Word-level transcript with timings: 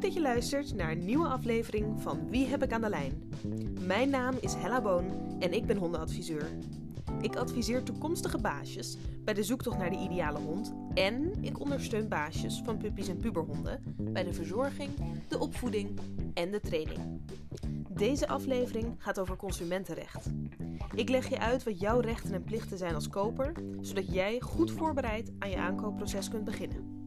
Dat 0.00 0.14
je 0.14 0.20
luistert 0.20 0.74
naar 0.74 0.90
een 0.90 1.04
nieuwe 1.04 1.26
aflevering 1.26 2.02
van 2.02 2.30
Wie 2.30 2.46
heb 2.46 2.62
ik 2.62 2.72
aan 2.72 2.80
de 2.80 2.88
lijn? 2.88 3.32
Mijn 3.86 4.10
naam 4.10 4.34
is 4.40 4.54
Hella 4.54 4.80
Boon 4.80 5.36
en 5.38 5.52
ik 5.52 5.66
ben 5.66 5.76
hondenadviseur. 5.76 6.48
Ik 7.20 7.36
adviseer 7.36 7.82
toekomstige 7.82 8.38
baasjes 8.38 8.96
bij 9.24 9.34
de 9.34 9.42
zoektocht 9.42 9.78
naar 9.78 9.90
de 9.90 9.98
ideale 9.98 10.38
hond 10.38 10.72
en 10.94 11.32
ik 11.42 11.60
ondersteun 11.60 12.08
baasjes 12.08 12.60
van 12.64 12.76
puppies 12.76 13.08
en 13.08 13.16
puberhonden 13.16 13.96
bij 13.96 14.24
de 14.24 14.32
verzorging, 14.32 14.90
de 15.28 15.38
opvoeding 15.38 16.00
en 16.34 16.50
de 16.50 16.60
training. 16.60 16.98
Deze 17.88 18.28
aflevering 18.28 18.94
gaat 18.98 19.20
over 19.20 19.36
consumentenrecht. 19.36 20.30
Ik 20.94 21.08
leg 21.08 21.28
je 21.28 21.38
uit 21.38 21.62
wat 21.62 21.80
jouw 21.80 22.00
rechten 22.00 22.34
en 22.34 22.44
plichten 22.44 22.78
zijn 22.78 22.94
als 22.94 23.08
koper, 23.08 23.52
zodat 23.80 24.12
jij 24.12 24.40
goed 24.40 24.70
voorbereid 24.70 25.32
aan 25.38 25.50
je 25.50 25.56
aankoopproces 25.56 26.28
kunt 26.28 26.44
beginnen. 26.44 26.99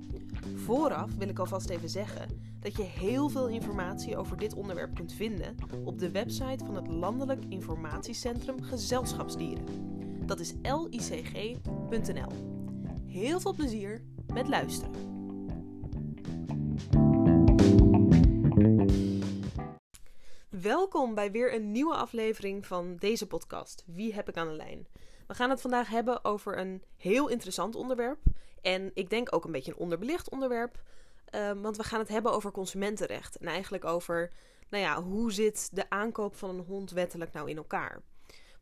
Vooraf 0.55 1.15
wil 1.17 1.27
ik 1.29 1.39
alvast 1.39 1.69
even 1.69 1.89
zeggen 1.89 2.41
dat 2.59 2.75
je 2.77 2.83
heel 2.83 3.29
veel 3.29 3.47
informatie 3.47 4.17
over 4.17 4.37
dit 4.37 4.53
onderwerp 4.53 4.95
kunt 4.95 5.13
vinden 5.13 5.55
op 5.83 5.99
de 5.99 6.11
website 6.11 6.65
van 6.65 6.75
het 6.75 6.87
Landelijk 6.87 7.43
Informatiecentrum 7.49 8.61
Gezelschapsdieren. 8.61 9.65
Dat 10.25 10.39
is 10.39 10.53
licg.nl. 10.61 12.31
Heel 13.07 13.39
veel 13.39 13.53
plezier 13.53 14.03
met 14.33 14.47
luisteren. 14.47 15.11
Welkom 20.49 21.15
bij 21.15 21.31
weer 21.31 21.53
een 21.53 21.71
nieuwe 21.71 21.95
aflevering 21.95 22.65
van 22.65 22.95
deze 22.95 23.27
podcast. 23.27 23.83
Wie 23.87 24.13
heb 24.13 24.29
ik 24.29 24.37
aan 24.37 24.47
de 24.47 24.53
lijn? 24.53 24.87
We 25.27 25.33
gaan 25.33 25.49
het 25.49 25.61
vandaag 25.61 25.89
hebben 25.89 26.25
over 26.25 26.57
een 26.57 26.83
heel 26.97 27.29
interessant 27.29 27.75
onderwerp. 27.75 28.19
En 28.63 28.91
ik 28.93 29.09
denk 29.09 29.35
ook 29.35 29.45
een 29.45 29.51
beetje 29.51 29.71
een 29.71 29.77
onderbelicht 29.77 30.29
onderwerp. 30.29 30.81
Ehm, 31.25 31.61
want 31.61 31.77
we 31.77 31.83
gaan 31.83 31.99
het 31.99 32.07
hebben 32.07 32.31
over 32.31 32.51
consumentenrecht. 32.51 33.37
En 33.37 33.47
eigenlijk 33.47 33.85
over, 33.85 34.31
nou 34.69 34.83
ja, 34.83 35.01
hoe 35.01 35.31
zit 35.31 35.69
de 35.71 35.89
aankoop 35.89 36.35
van 36.35 36.49
een 36.49 36.65
hond 36.65 36.91
wettelijk 36.91 37.33
nou 37.33 37.49
in 37.49 37.57
elkaar? 37.57 38.01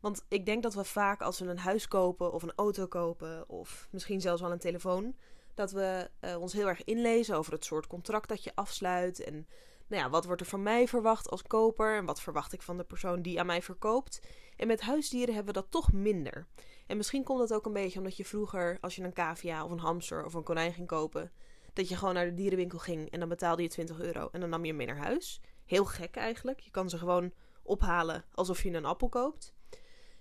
Want 0.00 0.24
ik 0.28 0.46
denk 0.46 0.62
dat 0.62 0.74
we 0.74 0.84
vaak 0.84 1.20
als 1.20 1.38
we 1.38 1.46
een 1.46 1.58
huis 1.58 1.88
kopen 1.88 2.32
of 2.32 2.42
een 2.42 2.52
auto 2.56 2.86
kopen 2.86 3.48
of 3.48 3.88
misschien 3.90 4.20
zelfs 4.20 4.40
wel 4.40 4.52
een 4.52 4.58
telefoon, 4.58 5.16
dat 5.54 5.72
we 5.72 6.10
uh, 6.20 6.40
ons 6.40 6.52
heel 6.52 6.68
erg 6.68 6.84
inlezen 6.84 7.36
over 7.36 7.52
het 7.52 7.64
soort 7.64 7.86
contract 7.86 8.28
dat 8.28 8.44
je 8.44 8.52
afsluit 8.54 9.20
en 9.20 9.46
nou 9.92 10.04
ja, 10.04 10.10
wat 10.10 10.24
wordt 10.24 10.40
er 10.40 10.46
van 10.46 10.62
mij 10.62 10.88
verwacht 10.88 11.30
als 11.30 11.42
koper 11.42 11.96
en 11.96 12.04
wat 12.04 12.20
verwacht 12.20 12.52
ik 12.52 12.62
van 12.62 12.76
de 12.76 12.84
persoon 12.84 13.22
die 13.22 13.40
aan 13.40 13.46
mij 13.46 13.62
verkoopt. 13.62 14.20
En 14.56 14.66
met 14.66 14.80
huisdieren 14.80 15.34
hebben 15.34 15.54
we 15.54 15.60
dat 15.60 15.70
toch 15.70 15.92
minder. 15.92 16.46
En 16.86 16.96
misschien 16.96 17.24
komt 17.24 17.38
dat 17.38 17.52
ook 17.52 17.66
een 17.66 17.72
beetje 17.72 17.98
omdat 17.98 18.16
je 18.16 18.24
vroeger, 18.24 18.78
als 18.80 18.96
je 18.96 19.02
een 19.02 19.12
cavia 19.12 19.64
of 19.64 19.70
een 19.70 19.78
hamster 19.78 20.24
of 20.24 20.34
een 20.34 20.42
konijn 20.42 20.72
ging 20.72 20.86
kopen, 20.86 21.32
dat 21.72 21.88
je 21.88 21.96
gewoon 21.96 22.14
naar 22.14 22.24
de 22.24 22.34
dierenwinkel 22.34 22.78
ging 22.78 23.10
en 23.10 23.20
dan 23.20 23.28
betaalde 23.28 23.62
je 23.62 23.68
20 23.68 24.00
euro 24.00 24.28
en 24.32 24.40
dan 24.40 24.48
nam 24.48 24.60
je 24.60 24.68
hem 24.68 24.76
mee 24.76 24.86
naar 24.86 24.96
huis. 24.96 25.40
Heel 25.64 25.84
gek 25.84 26.16
eigenlijk. 26.16 26.60
Je 26.60 26.70
kan 26.70 26.90
ze 26.90 26.98
gewoon 26.98 27.32
ophalen 27.62 28.24
alsof 28.34 28.62
je 28.62 28.72
een 28.72 28.84
appel 28.84 29.08
koopt. 29.08 29.54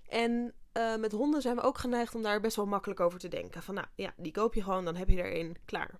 En 0.07 0.53
uh, 0.77 0.95
met 0.95 1.11
honden 1.11 1.41
zijn 1.41 1.55
we 1.55 1.61
ook 1.61 1.77
geneigd 1.77 2.15
om 2.15 2.21
daar 2.21 2.41
best 2.41 2.55
wel 2.55 2.65
makkelijk 2.65 2.99
over 2.99 3.19
te 3.19 3.27
denken. 3.27 3.63
Van 3.63 3.75
nou 3.75 3.87
ja, 3.95 4.13
die 4.17 4.31
koop 4.31 4.53
je 4.53 4.63
gewoon, 4.63 4.85
dan 4.85 4.95
heb 4.95 5.09
je 5.09 5.21
er 5.21 5.51
klaar. 5.65 5.99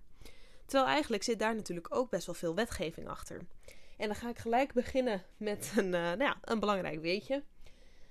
Terwijl 0.72 0.92
eigenlijk 0.92 1.22
zit 1.22 1.38
daar 1.38 1.54
natuurlijk 1.54 1.94
ook 1.94 2.10
best 2.10 2.26
wel 2.26 2.34
veel 2.34 2.54
wetgeving 2.54 3.08
achter. 3.08 3.40
En 3.96 4.06
dan 4.06 4.16
ga 4.16 4.28
ik 4.28 4.38
gelijk 4.38 4.72
beginnen 4.72 5.22
met 5.36 5.72
een, 5.76 5.84
uh, 5.84 5.92
nou 5.92 6.22
ja, 6.22 6.36
een 6.40 6.60
belangrijk 6.60 7.00
weetje. 7.00 7.42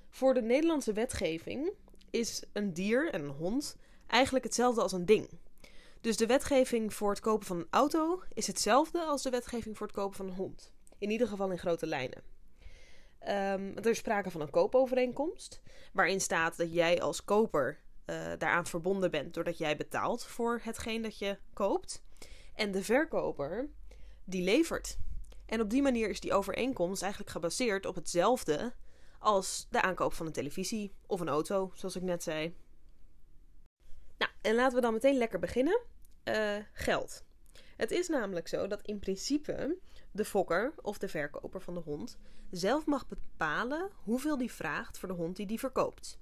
Voor 0.09 0.34
de 0.34 0.42
Nederlandse 0.42 0.94
wetgeving 0.94 1.72
is 2.09 2.44
een 2.53 2.73
dier 2.73 3.12
en 3.14 3.23
een 3.23 3.30
hond 3.30 3.76
eigenlijk 4.08 4.45
hetzelfde 4.45 4.81
als 4.81 4.92
een 4.92 5.06
ding. 5.06 5.30
Dus 6.02 6.18
de 6.18 6.26
wetgeving 6.26 6.94
voor 6.94 7.09
het 7.09 7.20
kopen 7.20 7.48
van 7.48 7.58
een 7.58 7.68
auto 7.70 8.23
is 8.34 8.48
hetzelfde 8.48 9.00
als 9.00 9.22
de 9.22 9.30
wetgeving 9.30 9.78
voor 9.78 9.88
het 9.88 9.96
kopen 9.96 10.16
van 10.16 10.28
een 10.28 10.36
hond. 10.36 10.72
In 10.98 11.09
ieder 11.09 11.28
geval 11.28 11.52
in 11.52 11.59
grote 11.59 11.88
lijnen. 11.88 12.24
Um, 13.22 13.78
er 13.78 13.90
is 13.90 13.97
sprake 13.97 14.31
van 14.31 14.41
een 14.41 14.50
koopovereenkomst, 14.50 15.62
waarin 15.94 16.22
staat 16.22 16.57
dat 16.57 16.74
jij 16.74 17.02
als 17.02 17.24
koper 17.24 17.80
uh, 18.06 18.16
daaraan 18.38 18.66
verbonden 18.66 19.12
bent 19.12 19.34
doordat 19.34 19.57
jij 19.57 19.78
betaalt 19.78 20.25
voor 20.25 20.59
hetgeen 20.63 21.02
dat 21.02 21.18
je 21.18 21.38
koopt. 21.53 22.03
En 22.62 22.72
de 22.72 22.84
verkoper, 22.84 23.70
die 24.24 24.44
levert. 24.44 24.98
En 25.46 25.62
op 25.62 25.70
die 25.70 25.82
manier 25.82 26.10
is 26.10 26.20
die 26.20 26.34
overeenkomst 26.34 27.02
eigenlijk 27.02 27.32
gebaseerd 27.32 27.86
op 27.86 27.96
hetzelfde 27.96 28.74
als 29.20 29.68
de 29.70 29.82
aankoop 29.82 30.14
van 30.14 30.26
een 30.26 30.32
televisie 30.32 30.94
of 31.08 31.20
een 31.20 31.30
auto, 31.30 31.72
zoals 31.74 31.96
ik 31.96 32.02
net 32.02 32.24
zei. 32.24 32.56
Nou, 34.18 34.32
en 34.42 34.56
laten 34.56 34.76
we 34.76 34.82
dan 34.82 34.94
meteen 34.94 35.18
lekker 35.18 35.40
beginnen. 35.40 35.82
Uh, 36.24 36.56
geld. 36.74 37.24
Het 37.78 37.92
is 37.92 38.08
namelijk 38.08 38.48
zo 38.48 38.68
dat 38.68 38.82
in 38.82 39.00
principe 39.00 39.78
de 40.12 40.26
fokker 40.26 40.74
of 40.82 40.98
de 40.98 41.08
verkoper 41.08 41.62
van 41.62 41.74
de 41.74 41.80
hond 41.80 42.18
zelf 42.52 42.86
mag 42.86 43.08
bepalen 43.08 43.90
hoeveel 44.04 44.38
die 44.38 44.52
vraagt 44.52 44.98
voor 45.00 45.10
de 45.10 45.16
hond 45.16 45.36
die 45.36 45.46
die 45.46 45.60
verkoopt. 45.60 46.20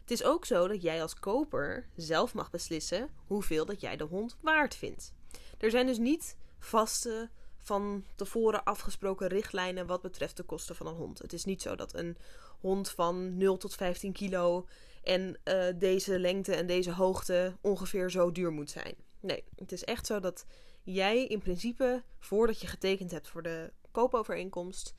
Het 0.00 0.10
is 0.10 0.24
ook 0.24 0.44
zo 0.44 0.68
dat 0.68 0.82
jij 0.82 1.02
als 1.02 1.14
koper 1.14 1.88
zelf 1.96 2.34
mag 2.34 2.50
beslissen 2.50 3.10
hoeveel 3.26 3.64
dat 3.64 3.80
jij 3.80 3.96
de 3.96 4.04
hond 4.04 4.36
waard 4.40 4.74
vindt. 4.74 5.18
Er 5.60 5.70
zijn 5.70 5.86
dus 5.86 5.98
niet 5.98 6.36
vaste 6.58 7.30
van 7.58 8.04
tevoren 8.14 8.64
afgesproken 8.64 9.28
richtlijnen 9.28 9.86
wat 9.86 10.02
betreft 10.02 10.36
de 10.36 10.42
kosten 10.42 10.76
van 10.76 10.86
een 10.86 10.94
hond. 10.94 11.18
Het 11.18 11.32
is 11.32 11.44
niet 11.44 11.62
zo 11.62 11.76
dat 11.76 11.94
een 11.94 12.16
hond 12.60 12.90
van 12.90 13.36
0 13.36 13.56
tot 13.56 13.74
15 13.74 14.12
kilo 14.12 14.66
en 15.02 15.38
uh, 15.44 15.64
deze 15.74 16.18
lengte 16.18 16.54
en 16.54 16.66
deze 16.66 16.92
hoogte 16.92 17.56
ongeveer 17.60 18.10
zo 18.10 18.32
duur 18.32 18.52
moet 18.52 18.70
zijn. 18.70 18.94
Nee, 19.20 19.44
het 19.56 19.72
is 19.72 19.84
echt 19.84 20.06
zo 20.06 20.20
dat 20.20 20.44
jij 20.82 21.26
in 21.26 21.38
principe, 21.38 22.02
voordat 22.18 22.60
je 22.60 22.66
getekend 22.66 23.10
hebt 23.10 23.28
voor 23.28 23.42
de 23.42 23.72
koopovereenkomst, 23.90 24.94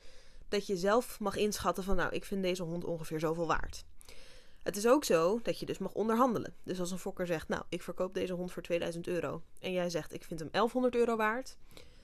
dat 0.48 0.66
je 0.66 0.76
zelf 0.76 1.20
mag 1.20 1.36
inschatten 1.36 1.84
van 1.84 1.96
nou, 1.96 2.12
ik 2.12 2.24
vind 2.24 2.42
deze 2.42 2.62
hond 2.62 2.84
ongeveer 2.84 3.20
zoveel 3.20 3.46
waard. 3.46 3.84
Het 4.62 4.76
is 4.76 4.86
ook 4.86 5.04
zo 5.04 5.40
dat 5.42 5.58
je 5.58 5.66
dus 5.66 5.78
mag 5.78 5.92
onderhandelen. 5.92 6.54
Dus 6.62 6.80
als 6.80 6.90
een 6.90 6.98
fokker 6.98 7.26
zegt, 7.26 7.48
nou, 7.48 7.62
ik 7.68 7.82
verkoop 7.82 8.14
deze 8.14 8.32
hond 8.32 8.52
voor 8.52 8.62
2000 8.62 9.06
euro 9.06 9.42
en 9.60 9.72
jij 9.72 9.90
zegt, 9.90 10.12
ik 10.12 10.24
vind 10.24 10.40
hem 10.40 10.48
1100 10.50 10.94
euro 10.94 11.16
waard, 11.16 11.56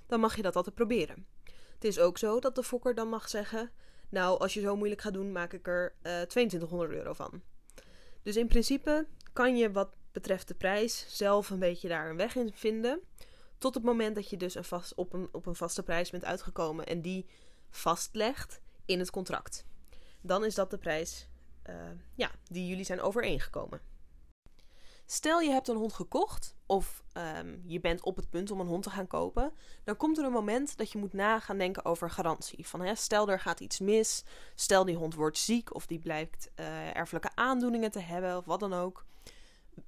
dan 0.06 0.20
mag 0.20 0.36
je 0.36 0.42
dat 0.42 0.56
altijd 0.56 0.74
proberen. 0.74 1.26
Het 1.74 1.84
is 1.84 1.98
ook 1.98 2.18
zo 2.18 2.40
dat 2.40 2.54
de 2.54 2.62
fokker 2.62 2.94
dan 2.94 3.08
mag 3.08 3.28
zeggen: 3.28 3.70
Nou, 4.08 4.38
als 4.38 4.54
je 4.54 4.60
zo 4.60 4.76
moeilijk 4.76 5.00
gaat 5.00 5.12
doen, 5.12 5.32
maak 5.32 5.52
ik 5.52 5.66
er 5.66 5.94
uh, 6.02 6.20
eh, 6.20 6.28
2200 6.28 6.92
euro 6.92 7.12
van. 7.12 7.42
Dus 8.22 8.36
in 8.36 8.46
principe 8.46 9.06
kan 9.32 9.56
je 9.56 9.72
wat 9.72 9.96
betreft 10.12 10.48
de 10.48 10.54
prijs 10.54 11.04
zelf 11.08 11.50
een 11.50 11.58
beetje 11.58 11.88
daar 11.88 12.10
een 12.10 12.16
weg 12.16 12.36
in 12.36 12.52
vinden. 12.54 13.00
Tot 13.58 13.74
het 13.74 13.84
moment 13.84 14.14
dat 14.14 14.30
je 14.30 14.36
dus 14.36 14.54
een 14.54 14.64
vast, 14.64 14.94
op, 14.94 15.12
een, 15.12 15.28
op 15.32 15.46
een 15.46 15.54
vaste 15.54 15.82
prijs 15.82 16.10
bent 16.10 16.24
uitgekomen 16.24 16.86
en 16.86 17.02
die 17.02 17.26
vastlegt 17.70 18.60
in 18.84 18.98
het 18.98 19.10
contract. 19.10 19.64
Dan 20.20 20.44
is 20.44 20.54
dat 20.54 20.70
de 20.70 20.78
prijs 20.78 21.27
uh, 21.68 21.74
ja, 22.14 22.30
die 22.44 22.66
jullie 22.66 22.84
zijn 22.84 23.00
overeengekomen. 23.00 23.80
Stel 25.06 25.40
je 25.40 25.50
hebt 25.50 25.68
een 25.68 25.76
hond 25.76 25.92
gekocht 25.92 26.56
of 26.66 27.02
um, 27.38 27.62
je 27.66 27.80
bent 27.80 28.02
op 28.02 28.16
het 28.16 28.30
punt 28.30 28.50
om 28.50 28.60
een 28.60 28.66
hond 28.66 28.82
te 28.82 28.90
gaan 28.90 29.06
kopen, 29.06 29.52
dan 29.84 29.96
komt 29.96 30.18
er 30.18 30.24
een 30.24 30.32
moment 30.32 30.76
dat 30.76 30.92
je 30.92 30.98
moet 30.98 31.12
na 31.12 31.40
gaan 31.40 31.58
denken 31.58 31.84
over 31.84 32.10
garantie. 32.10 32.66
Van, 32.66 32.80
hè, 32.80 32.94
stel 32.94 33.28
er 33.30 33.40
gaat 33.40 33.60
iets 33.60 33.78
mis, 33.78 34.24
stel 34.54 34.84
die 34.84 34.96
hond 34.96 35.14
wordt 35.14 35.38
ziek 35.38 35.74
of 35.74 35.86
die 35.86 35.98
blijkt 35.98 36.50
uh, 36.56 36.96
erfelijke 36.96 37.30
aandoeningen 37.34 37.90
te 37.90 38.00
hebben 38.00 38.36
of 38.36 38.44
wat 38.44 38.60
dan 38.60 38.74
ook. 38.74 39.04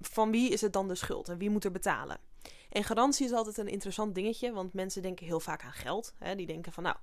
Van 0.00 0.30
wie 0.30 0.50
is 0.50 0.60
het 0.60 0.72
dan 0.72 0.88
de 0.88 0.94
schuld 0.94 1.28
en 1.28 1.38
wie 1.38 1.50
moet 1.50 1.64
er 1.64 1.72
betalen? 1.72 2.18
En 2.70 2.84
garantie 2.84 3.26
is 3.26 3.32
altijd 3.32 3.58
een 3.58 3.68
interessant 3.68 4.14
dingetje, 4.14 4.52
want 4.52 4.72
mensen 4.72 5.02
denken 5.02 5.26
heel 5.26 5.40
vaak 5.40 5.62
aan 5.62 5.72
geld. 5.72 6.14
Hè? 6.18 6.34
Die 6.34 6.46
denken 6.46 6.72
van 6.72 6.82
nou, 6.82 6.96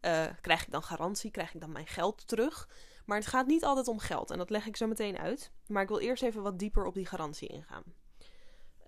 uh, 0.00 0.26
krijg 0.40 0.62
ik 0.62 0.70
dan 0.70 0.82
garantie, 0.82 1.30
krijg 1.30 1.54
ik 1.54 1.60
dan 1.60 1.72
mijn 1.72 1.86
geld 1.86 2.28
terug? 2.28 2.68
Maar 3.10 3.18
het 3.18 3.28
gaat 3.28 3.46
niet 3.46 3.64
altijd 3.64 3.88
om 3.88 3.98
geld 3.98 4.30
en 4.30 4.38
dat 4.38 4.50
leg 4.50 4.66
ik 4.66 4.76
zo 4.76 4.86
meteen 4.86 5.18
uit. 5.18 5.52
Maar 5.66 5.82
ik 5.82 5.88
wil 5.88 5.98
eerst 5.98 6.22
even 6.22 6.42
wat 6.42 6.58
dieper 6.58 6.86
op 6.86 6.94
die 6.94 7.06
garantie 7.06 7.48
ingaan. 7.48 7.82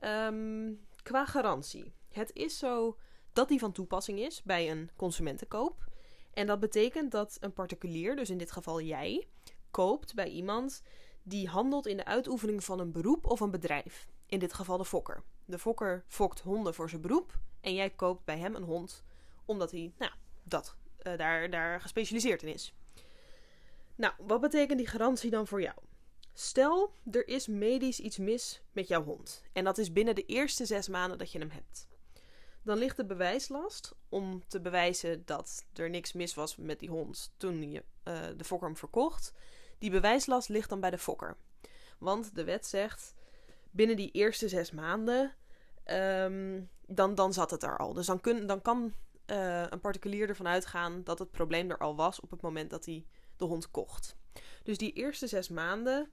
Um, 0.00 0.80
qua 1.02 1.26
garantie. 1.26 1.94
Het 2.08 2.30
is 2.32 2.58
zo 2.58 2.98
dat 3.32 3.48
die 3.48 3.58
van 3.58 3.72
toepassing 3.72 4.18
is 4.18 4.42
bij 4.42 4.70
een 4.70 4.90
consumentenkoop. 4.96 5.84
En 6.34 6.46
dat 6.46 6.60
betekent 6.60 7.10
dat 7.10 7.36
een 7.40 7.52
particulier, 7.52 8.16
dus 8.16 8.30
in 8.30 8.38
dit 8.38 8.52
geval 8.52 8.80
jij, 8.80 9.28
koopt 9.70 10.14
bij 10.14 10.28
iemand 10.28 10.82
die 11.22 11.48
handelt 11.48 11.86
in 11.86 11.96
de 11.96 12.04
uitoefening 12.04 12.64
van 12.64 12.78
een 12.78 12.92
beroep 12.92 13.26
of 13.26 13.40
een 13.40 13.50
bedrijf. 13.50 14.08
In 14.26 14.38
dit 14.38 14.52
geval 14.52 14.76
de 14.76 14.84
fokker. 14.84 15.22
De 15.44 15.58
fokker 15.58 16.04
fokt 16.06 16.40
honden 16.40 16.74
voor 16.74 16.88
zijn 16.88 17.02
beroep 17.02 17.38
en 17.60 17.74
jij 17.74 17.90
koopt 17.90 18.24
bij 18.24 18.38
hem 18.38 18.54
een 18.54 18.62
hond 18.62 19.04
omdat 19.44 19.70
hij 19.70 19.92
nou, 19.98 20.12
dat, 20.42 20.76
uh, 21.02 21.16
daar, 21.18 21.50
daar 21.50 21.80
gespecialiseerd 21.80 22.42
in 22.42 22.52
is. 22.52 22.74
Nou, 24.02 24.14
wat 24.18 24.40
betekent 24.40 24.78
die 24.78 24.86
garantie 24.86 25.30
dan 25.30 25.46
voor 25.46 25.62
jou? 25.62 25.76
Stel, 26.32 26.94
er 27.10 27.28
is 27.28 27.46
medisch 27.46 28.00
iets 28.00 28.18
mis 28.18 28.62
met 28.72 28.88
jouw 28.88 29.04
hond. 29.04 29.42
En 29.52 29.64
dat 29.64 29.78
is 29.78 29.92
binnen 29.92 30.14
de 30.14 30.24
eerste 30.24 30.66
zes 30.66 30.88
maanden 30.88 31.18
dat 31.18 31.32
je 31.32 31.38
hem 31.38 31.50
hebt. 31.50 31.88
Dan 32.62 32.78
ligt 32.78 32.96
de 32.96 33.04
bewijslast 33.04 33.94
om 34.08 34.42
te 34.48 34.60
bewijzen 34.60 35.22
dat 35.24 35.64
er 35.74 35.90
niks 35.90 36.12
mis 36.12 36.34
was 36.34 36.56
met 36.56 36.78
die 36.78 36.88
hond 36.88 37.32
toen 37.36 37.70
je 37.70 37.84
uh, 38.04 38.20
de 38.36 38.44
fokker 38.44 38.68
hem 38.68 38.76
verkocht. 38.76 39.32
Die 39.78 39.90
bewijslast 39.90 40.48
ligt 40.48 40.68
dan 40.68 40.80
bij 40.80 40.90
de 40.90 40.98
fokker. 40.98 41.36
Want 41.98 42.34
de 42.34 42.44
wet 42.44 42.66
zegt, 42.66 43.14
binnen 43.70 43.96
die 43.96 44.10
eerste 44.10 44.48
zes 44.48 44.70
maanden, 44.70 45.34
um, 45.86 46.68
dan, 46.86 47.14
dan 47.14 47.32
zat 47.32 47.50
het 47.50 47.62
er 47.62 47.78
al. 47.78 47.92
Dus 47.92 48.06
dan, 48.06 48.20
kun, 48.20 48.46
dan 48.46 48.62
kan 48.62 48.92
uh, 49.26 49.66
een 49.68 49.80
particulier 49.80 50.28
ervan 50.28 50.48
uitgaan 50.48 51.04
dat 51.04 51.18
het 51.18 51.30
probleem 51.30 51.70
er 51.70 51.78
al 51.78 51.96
was 51.96 52.20
op 52.20 52.30
het 52.30 52.40
moment 52.40 52.70
dat 52.70 52.84
hij 52.84 53.06
de 53.42 53.48
hond 53.48 53.70
kocht. 53.70 54.16
Dus 54.62 54.78
die 54.78 54.92
eerste 54.92 55.26
zes 55.26 55.48
maanden 55.48 56.10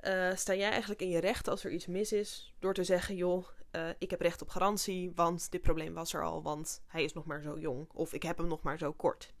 uh, 0.00 0.34
sta 0.34 0.54
jij 0.54 0.70
eigenlijk 0.70 1.00
in 1.00 1.08
je 1.08 1.18
recht 1.18 1.48
als 1.48 1.64
er 1.64 1.70
iets 1.70 1.86
mis 1.86 2.12
is 2.12 2.54
door 2.58 2.74
te 2.74 2.84
zeggen: 2.84 3.16
joh, 3.16 3.46
uh, 3.72 3.88
ik 3.98 4.10
heb 4.10 4.20
recht 4.20 4.42
op 4.42 4.48
garantie, 4.48 5.12
want 5.14 5.50
dit 5.50 5.62
probleem 5.62 5.94
was 5.94 6.14
er 6.14 6.24
al, 6.24 6.42
want 6.42 6.82
hij 6.86 7.04
is 7.04 7.12
nog 7.12 7.24
maar 7.24 7.42
zo 7.42 7.58
jong 7.58 7.88
of 7.92 8.12
ik 8.12 8.22
heb 8.22 8.38
hem 8.38 8.46
nog 8.46 8.62
maar 8.62 8.78
zo 8.78 8.92
kort. 8.92 9.32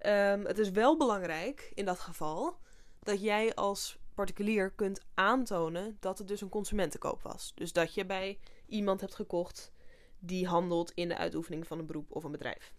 Um, 0.00 0.44
het 0.44 0.58
is 0.58 0.70
wel 0.70 0.96
belangrijk 0.96 1.70
in 1.74 1.84
dat 1.84 1.98
geval 1.98 2.58
dat 3.02 3.22
jij 3.22 3.54
als 3.54 3.98
particulier 4.14 4.70
kunt 4.70 5.00
aantonen 5.14 5.96
dat 6.00 6.18
het 6.18 6.28
dus 6.28 6.40
een 6.40 6.48
consumentenkoop 6.48 7.22
was. 7.22 7.52
Dus 7.54 7.72
dat 7.72 7.94
je 7.94 8.06
bij 8.06 8.38
iemand 8.66 9.00
hebt 9.00 9.14
gekocht 9.14 9.72
die 10.18 10.46
handelt 10.46 10.90
in 10.90 11.08
de 11.08 11.16
uitoefening 11.16 11.66
van 11.66 11.78
een 11.78 11.86
beroep 11.86 12.10
of 12.10 12.24
een 12.24 12.32
bedrijf. 12.32 12.72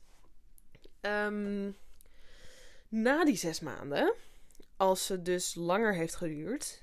Um, 1.01 1.77
na 2.89 3.25
die 3.25 3.35
zes 3.35 3.59
maanden, 3.59 4.13
als 4.77 5.07
het 5.07 5.25
dus 5.25 5.55
langer 5.55 5.93
heeft 5.93 6.15
geduurd, 6.15 6.81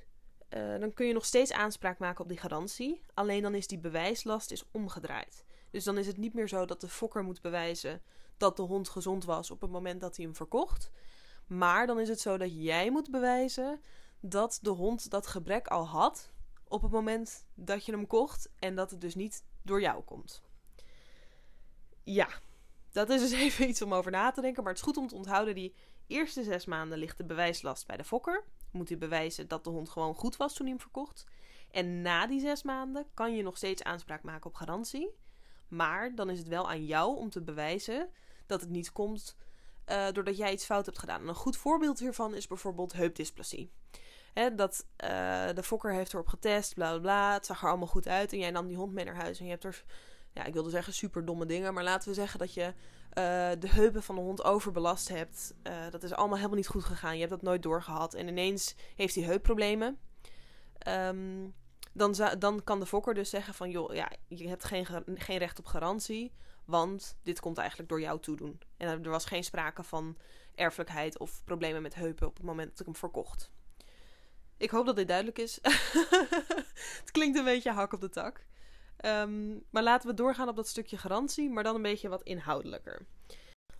uh, 0.51 0.79
dan 0.79 0.95
kun 0.95 1.07
je 1.07 1.13
nog 1.13 1.25
steeds 1.25 1.53
aanspraak 1.53 1.99
maken 1.99 2.23
op 2.23 2.29
die 2.29 2.39
garantie. 2.39 3.01
Alleen 3.15 3.43
dan 3.43 3.55
is 3.55 3.67
die 3.67 3.79
bewijslast 3.79 4.51
is 4.51 4.65
omgedraaid. 4.71 5.45
Dus 5.71 5.85
dan 5.85 5.99
is 5.99 6.07
het 6.07 6.17
niet 6.17 6.35
meer 6.35 6.49
zo 6.49 6.65
dat 6.65 6.81
de 6.81 6.89
fokker 6.89 7.23
moet 7.23 7.41
bewijzen 7.41 8.03
dat 8.37 8.57
de 8.57 8.63
hond 8.63 8.89
gezond 8.89 9.25
was 9.25 9.51
op 9.51 9.61
het 9.61 9.71
moment 9.71 10.01
dat 10.01 10.17
hij 10.17 10.25
hem 10.25 10.35
verkocht. 10.35 10.91
Maar 11.47 11.87
dan 11.87 12.01
is 12.01 12.09
het 12.09 12.21
zo 12.21 12.37
dat 12.37 12.63
jij 12.63 12.91
moet 12.91 13.11
bewijzen 13.11 13.81
dat 14.21 14.59
de 14.63 14.71
hond 14.71 15.11
dat 15.11 15.27
gebrek 15.27 15.67
al 15.67 15.87
had 15.87 16.31
op 16.69 16.83
het 16.83 16.91
moment 16.91 17.45
dat 17.55 17.85
je 17.85 17.93
hem 17.93 18.07
kocht 18.07 18.49
en 18.59 18.75
dat 18.75 18.91
het 18.91 19.01
dus 19.01 19.15
niet 19.15 19.45
door 19.63 19.81
jou 19.81 20.03
komt. 20.03 20.43
Ja, 22.03 22.29
dat 22.93 23.11
is 23.11 23.21
dus 23.21 23.33
even 23.45 23.69
iets 23.69 23.83
om 23.83 23.95
over 23.95 24.11
na 24.11 24.31
te 24.31 24.41
denken. 24.41 24.63
Maar 24.63 24.73
het 24.73 24.81
is 24.81 24.87
goed 24.87 24.97
om 24.97 25.09
te 25.09 25.15
onthouden: 25.15 25.55
die 25.55 25.75
eerste 26.07 26.43
zes 26.43 26.65
maanden 26.65 26.99
ligt 26.99 27.17
de 27.17 27.25
bewijslast 27.25 27.87
bij 27.87 27.97
de 27.97 28.05
fokker. 28.05 28.45
Moet 28.71 28.89
hij 28.89 28.99
bewijzen 28.99 29.49
dat 29.49 29.65
de 29.65 29.71
hond 29.71 29.89
gewoon 29.89 30.15
goed 30.15 30.37
was 30.37 30.55
toen 30.55 30.67
hij 30.67 30.75
hem 30.75 30.85
verkocht. 30.85 31.25
En 31.71 32.03
na 32.03 32.27
die 32.27 32.41
zes 32.41 32.63
maanden 32.63 33.07
kan 33.15 33.37
je 33.37 33.43
nog 33.43 33.57
steeds 33.57 33.83
aanspraak 33.83 34.23
maken 34.23 34.47
op 34.47 34.55
garantie. 34.55 35.15
Maar 35.69 36.15
dan 36.15 36.31
is 36.31 36.39
het 36.39 36.49
wel 36.49 36.69
aan 36.69 36.85
jou 36.85 37.17
om 37.17 37.31
te 37.31 37.43
bewijzen 37.43 38.11
dat 38.47 38.61
het 38.61 38.71
niet 38.71 38.93
komt 38.93 39.37
uh, 39.87 40.11
doordat 40.13 40.37
jij 40.37 40.53
iets 40.53 40.65
fout 40.65 40.87
hebt 40.87 40.99
gedaan. 40.99 41.29
een 41.29 41.35
goed 41.35 41.57
voorbeeld 41.57 41.99
hiervan 41.99 42.35
is 42.35 42.47
bijvoorbeeld 42.47 42.93
heupdysplasie. 42.93 43.73
Hè, 44.35 44.55
dat 44.55 44.87
uh, 45.05 45.09
de 45.55 45.63
fokker 45.63 45.93
heeft 45.93 46.13
erop 46.13 46.29
getest, 46.29 46.75
bla 46.75 46.91
bla 46.91 46.99
bla. 47.01 47.33
Het 47.33 47.47
zag 47.47 47.63
er 47.63 47.69
allemaal 47.69 47.87
goed 47.87 48.09
uit. 48.09 48.33
En 48.33 48.39
jij 48.39 48.51
nam 48.51 48.67
die 48.67 48.77
hond 48.77 48.93
mee 48.93 49.05
naar 49.05 49.15
huis. 49.15 49.39
En 49.39 49.45
je 49.45 49.51
hebt 49.51 49.65
er, 49.65 49.85
ja, 50.37 50.45
ik 50.45 50.53
wilde 50.53 50.71
zeggen 50.71 50.93
super 50.93 51.25
domme 51.25 51.47
dingen. 51.47 51.75
Maar 51.75 51.85
laten 51.85 52.09
we 52.09 52.15
zeggen 52.15 52.39
dat 52.39 52.55
je 52.55 52.63
uh, 52.63 52.73
de 53.59 53.69
heupen 53.69 54.03
van 54.03 54.15
de 54.15 54.21
hond 54.21 54.45
overbelast 54.45 55.09
hebt. 55.09 55.55
dat 55.91 56.03
is 56.03 56.13
allemaal 56.13 56.37
helemaal 56.37 56.57
niet 56.57 56.69
goed 56.69 56.85
gegaan. 56.85 57.13
Je 57.13 57.19
hebt 57.19 57.31
dat 57.31 57.43
nooit 57.43 57.63
doorgehad. 57.63 58.15
En 58.15 58.29
ineens 58.29 58.75
heeft 58.97 59.15
hij 59.15 59.25
heupproblemen. 59.25 59.99
Um, 60.89 61.55
dan, 61.93 62.15
dan 62.39 62.65
kan 62.65 62.81
de 62.81 62.87
fokker 62.87 63.15
dus 63.15 63.31
zeggen 63.31 63.55
van... 63.55 63.71
joh, 63.71 63.95
ja, 63.95 64.11
je 64.29 64.49
hebt 64.49 64.65
geen, 64.65 64.87
geen 65.15 65.39
recht 65.39 65.59
op 65.59 65.67
garantie... 65.67 66.33
Want 66.67 67.17
dit 67.23 67.41
komt 67.41 67.59
eigenlijk 67.59 67.89
door 67.89 68.01
jou 68.01 68.21
toedoen. 68.21 68.59
En 68.77 69.05
er 69.05 69.11
was 69.11 69.25
geen 69.25 69.45
sprake 69.45 69.83
van 69.83 70.17
erfelijkheid 70.55 71.19
of 71.19 71.45
problemen 71.45 71.83
met 71.83 71.95
heupen 71.95 72.27
op 72.27 72.37
het 72.37 72.47
moment 72.47 72.71
dat 72.71 72.81
ik 72.81 72.87
hem 72.87 72.97
verkocht. 72.97 73.51
Ik 74.57 74.71
hoop 74.71 74.87
dat 74.87 74.97
dit 74.97 75.09
duidelijk 75.09 75.39
is. 75.39 75.59
het 77.01 77.11
klinkt 77.13 77.39
een 77.39 77.45
beetje 77.45 77.71
hak 77.71 77.93
op 77.93 78.01
de 78.01 78.09
tak. 78.09 78.47
Um, 79.05 79.65
maar 79.71 79.83
laten 79.83 80.09
we 80.09 80.15
doorgaan 80.15 80.49
op 80.49 80.57
dat 80.57 80.69
stukje 80.69 80.97
garantie, 80.99 81.51
maar 81.51 81.65
dan 81.65 81.75
een 81.75 81.83
beetje 81.83 82.09
wat 82.09 82.23
inhoudelijker. 82.23 83.07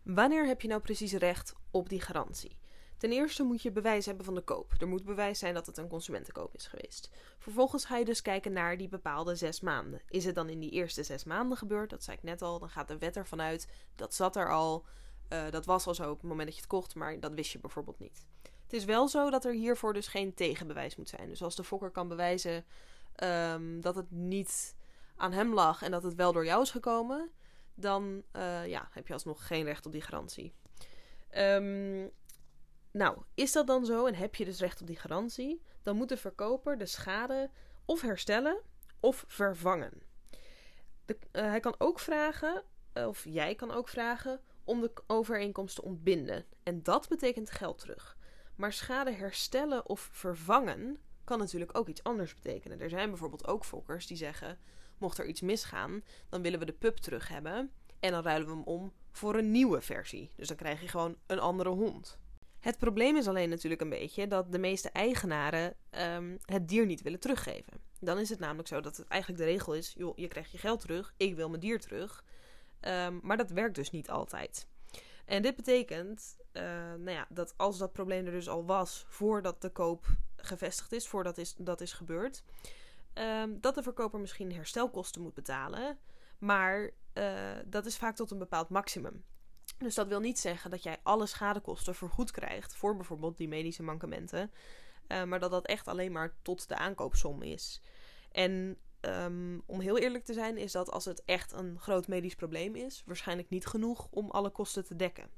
Wanneer 0.03 0.47
heb 0.47 0.61
je 0.61 0.69
nou 0.69 0.81
precies 0.81 1.13
recht 1.13 1.55
op 1.71 1.89
die 1.89 2.01
garantie? 2.01 2.57
Ten 2.99 3.13
eerste 3.13 3.43
moet 3.43 3.63
je 3.63 3.73
bewijs 3.73 4.07
hebben 4.07 4.25
van 4.25 4.35
de 4.35 4.41
koop. 4.41 4.73
Er 4.79 4.89
moet 4.89 5.05
bewijs 5.05 5.39
zijn 5.39 5.55
dat 5.55 5.67
het 5.67 5.77
een 5.77 5.89
consumentenkoop 5.89 6.55
is 6.55 6.67
geweest. 6.67 7.11
Vervolgens 7.39 7.85
ga 7.85 7.97
je 7.97 8.05
dus 8.05 8.23
kijken 8.23 8.53
naar 8.53 8.77
die 8.77 8.89
bepaalde 8.89 9.35
zes 9.35 9.61
maanden. 9.61 10.03
Is 10.09 10.25
het 10.25 10.35
dan 10.35 10.49
in 10.49 10.59
die 10.59 10.71
eerste 10.71 11.03
zes 11.03 11.25
maanden 11.25 11.59
gebeurd? 11.59 11.91
Dat 11.91 12.05
zei 12.05 12.17
ik 12.17 12.23
net 12.23 12.43
al. 12.43 12.59
Dan 12.59 12.71
gaat 12.71 12.89
de 12.89 12.99
wet 12.99 13.17
ervan 13.17 13.41
uit. 13.41 13.69
Dat 13.95 14.15
zat 14.15 14.37
er 14.37 14.53
al. 14.53 14.85
Uh, 15.33 15.51
dat 15.51 15.67
was 15.67 15.87
al 15.87 15.95
zo 15.95 16.11
op 16.11 16.21
het 16.21 16.29
moment 16.29 16.47
dat 16.47 16.55
je 16.55 16.61
het 16.61 16.71
kocht, 16.71 16.95
maar 16.95 17.21
dat 17.21 17.35
wist 17.35 17.53
je 17.53 17.59
bijvoorbeeld 17.59 17.99
niet. 17.99 18.27
Het 18.63 18.73
is 18.73 18.85
wel 18.85 19.09
zo 19.09 19.31
dat 19.31 19.45
er 19.45 19.53
hiervoor 19.53 19.93
dus 19.93 20.07
geen 20.07 20.35
tegenbewijs 20.35 20.97
moet 20.97 21.09
zijn. 21.09 21.29
Dus 21.29 21.43
als 21.43 21.57
de 21.57 21.65
fokker 21.65 21.91
kan 21.91 22.09
bewijzen 22.09 22.65
um, 23.23 23.81
dat 23.81 23.95
het 23.95 24.11
niet 24.11 24.77
aan 25.17 25.33
hem 25.33 25.55
lag 25.55 25.83
en 25.83 25.91
dat 25.91 26.03
het 26.03 26.15
wel 26.15 26.33
door 26.33 26.45
jou 26.45 26.63
is 26.63 26.71
gekomen, 26.71 27.31
dan 27.75 28.23
uh, 28.33 28.67
ja, 28.67 28.89
heb 28.91 29.07
je 29.07 29.13
alsnog 29.13 29.47
geen 29.47 29.65
recht 29.65 29.87
op 29.87 29.93
die 29.93 30.01
garantie. 30.01 30.55
Um, 31.37 32.11
nou, 32.91 33.23
is 33.35 33.53
dat 33.53 33.67
dan 33.67 33.85
zo 33.85 34.07
en 34.07 34.15
heb 34.15 34.35
je 34.35 34.45
dus 34.45 34.61
recht 34.61 34.81
op 34.81 34.87
die 34.87 34.99
garantie, 34.99 35.63
dan 35.83 35.97
moet 35.97 36.09
de 36.09 36.17
verkoper 36.17 36.79
de 36.79 36.87
schade 36.87 37.51
of 37.85 38.01
herstellen 38.01 38.61
of 39.01 39.25
vervangen. 39.29 40.03
De, 41.05 41.19
uh, 41.33 41.43
hij 41.43 41.61
kan 41.61 41.75
ook 41.79 41.99
vragen, 42.01 42.63
of 42.93 43.25
jij 43.25 43.55
kan 43.55 43.71
ook 43.71 43.89
vragen, 43.89 44.41
om 44.65 44.81
de 44.81 44.93
overeenkomst 45.07 45.75
te 45.75 45.83
ontbinden. 45.83 46.45
En 46.63 46.83
dat 46.83 47.09
betekent 47.09 47.51
geld 47.51 47.79
terug. 47.79 48.17
Maar 48.55 48.73
schade 48.73 49.11
herstellen 49.11 49.89
of 49.89 50.09
vervangen 50.13 51.01
kan 51.25 51.39
natuurlijk 51.39 51.79
ook 51.79 51.89
iets 51.89 52.03
anders 52.03 52.35
betekenen. 52.35 52.81
Er 52.81 52.89
zijn 52.89 53.09
bijvoorbeeld 53.09 53.47
ook 53.47 53.65
fokkers 53.65 54.07
die 54.07 54.17
zeggen: 54.17 54.59
mocht 54.99 55.19
er 55.19 55.27
iets 55.27 55.41
misgaan, 55.41 56.03
dan 56.29 56.43
willen 56.43 56.59
we 56.59 56.65
de 56.65 56.73
pup 56.73 56.97
terug 56.97 57.29
hebben. 57.29 57.71
En 58.01 58.11
dan 58.11 58.23
ruilen 58.23 58.49
we 58.49 58.55
hem 58.55 58.63
om 58.63 58.93
voor 59.13 59.35
een 59.35 59.51
nieuwe 59.51 59.81
versie. 59.81 60.31
Dus 60.37 60.49
dan 60.49 60.57
krijg 60.57 60.81
je 60.81 60.89
gewoon 60.89 61.17
een 61.27 61.39
andere 61.39 61.71
hond. 61.71 62.19
Het 62.59 62.79
probleem 62.79 63.17
is 63.17 63.29
alleen 63.29 63.49
natuurlijk 63.49 63.81
een 63.81 63.89
beetje 63.89 64.27
dat 64.27 64.53
de 64.53 64.59
meeste 64.59 64.91
eigenaren 64.91 65.75
um, 65.91 66.39
het 66.45 66.69
dier 66.69 66.87
niet 66.87 67.03
willen 67.03 67.21
teruggeven. 67.21 67.73
Dan 68.01 68.19
is 68.19 68.29
het 68.29 68.39
namelijk 68.39 68.69
zo 68.69 68.81
dat 68.81 68.97
het 68.97 69.09
eigenlijk 69.09 69.43
de 69.43 69.49
regel 69.49 69.75
is: 69.75 69.95
joh, 69.97 70.17
je 70.17 70.29
krijgt 70.29 70.51
je 70.51 70.59
geld 70.59 70.81
terug, 70.81 71.15
ik 71.17 71.35
wil 71.35 71.49
mijn 71.49 71.61
dier 71.61 71.81
terug. 71.81 72.25
Um, 72.81 73.21
maar 73.23 73.37
dat 73.37 73.51
werkt 73.51 73.75
dus 73.75 73.91
niet 73.91 74.11
altijd. 74.11 74.67
En 75.25 75.43
dit 75.43 75.57
betekent 75.57 76.37
uh, 76.53 76.63
nou 76.95 77.11
ja, 77.11 77.27
dat 77.29 77.55
als 77.57 77.79
dat 77.79 77.93
probleem 77.93 78.27
er 78.27 78.33
dus 78.33 78.49
al 78.49 78.65
was 78.65 79.05
voordat 79.09 79.63
de 79.63 79.71
koop 79.71 80.07
gevestigd 80.37 80.93
is, 80.93 81.09
voordat 81.09 81.39
is, 81.39 81.55
dat 81.59 81.81
is 81.81 81.93
gebeurd, 81.93 82.43
um, 83.19 83.61
dat 83.61 83.75
de 83.75 83.83
verkoper 83.83 84.21
misschien 84.21 84.53
herstelkosten 84.53 85.23
moet 85.23 85.35
betalen. 85.35 85.99
Maar 86.39 86.91
uh, 87.15 87.51
dat 87.67 87.87
is 87.87 87.97
vaak 87.97 88.17
tot 88.17 88.31
een 88.31 88.39
bepaald 88.39 88.69
maximum. 88.69 89.25
Dus 89.79 89.95
dat 89.95 90.09
wil 90.09 90.21
niet 90.21 90.39
zeggen 90.39 90.71
dat 90.71 90.83
jij 90.83 90.97
alle 91.03 91.27
schadekosten 91.27 91.95
vergoed 91.95 92.31
krijgt 92.31 92.75
voor 92.75 92.97
bijvoorbeeld 92.97 93.37
die 93.37 93.49
medische 93.49 93.83
mankementen. 93.83 94.51
Uh, 95.09 95.25
maar 95.25 95.41
dat 95.41 95.51
dat 95.51 95.67
echt 95.67 95.89
alleen 95.89 96.13
maar 96.13 96.37
tot 96.43 96.69
de 96.69 96.77
aankoopsom 96.77 97.43
is. 97.43 97.83
En 98.33 98.79
um, 99.01 99.63
om 99.67 99.81
heel 99.81 99.99
eerlijk 99.99 100.25
te 100.25 100.33
zijn, 100.33 100.59
is 100.59 100.73
dat 100.73 100.91
als 100.91 101.05
het 101.05 101.25
echt 101.25 101.53
een 101.53 101.79
groot 101.79 102.09
medisch 102.09 102.35
probleem 102.35 102.75
is, 102.75 103.03
waarschijnlijk 103.07 103.49
niet 103.49 103.67
genoeg 103.67 104.07
om 104.11 104.31
alle 104.31 104.51
kosten 104.51 104.85
te 104.85 104.97
dekken. 104.97 105.31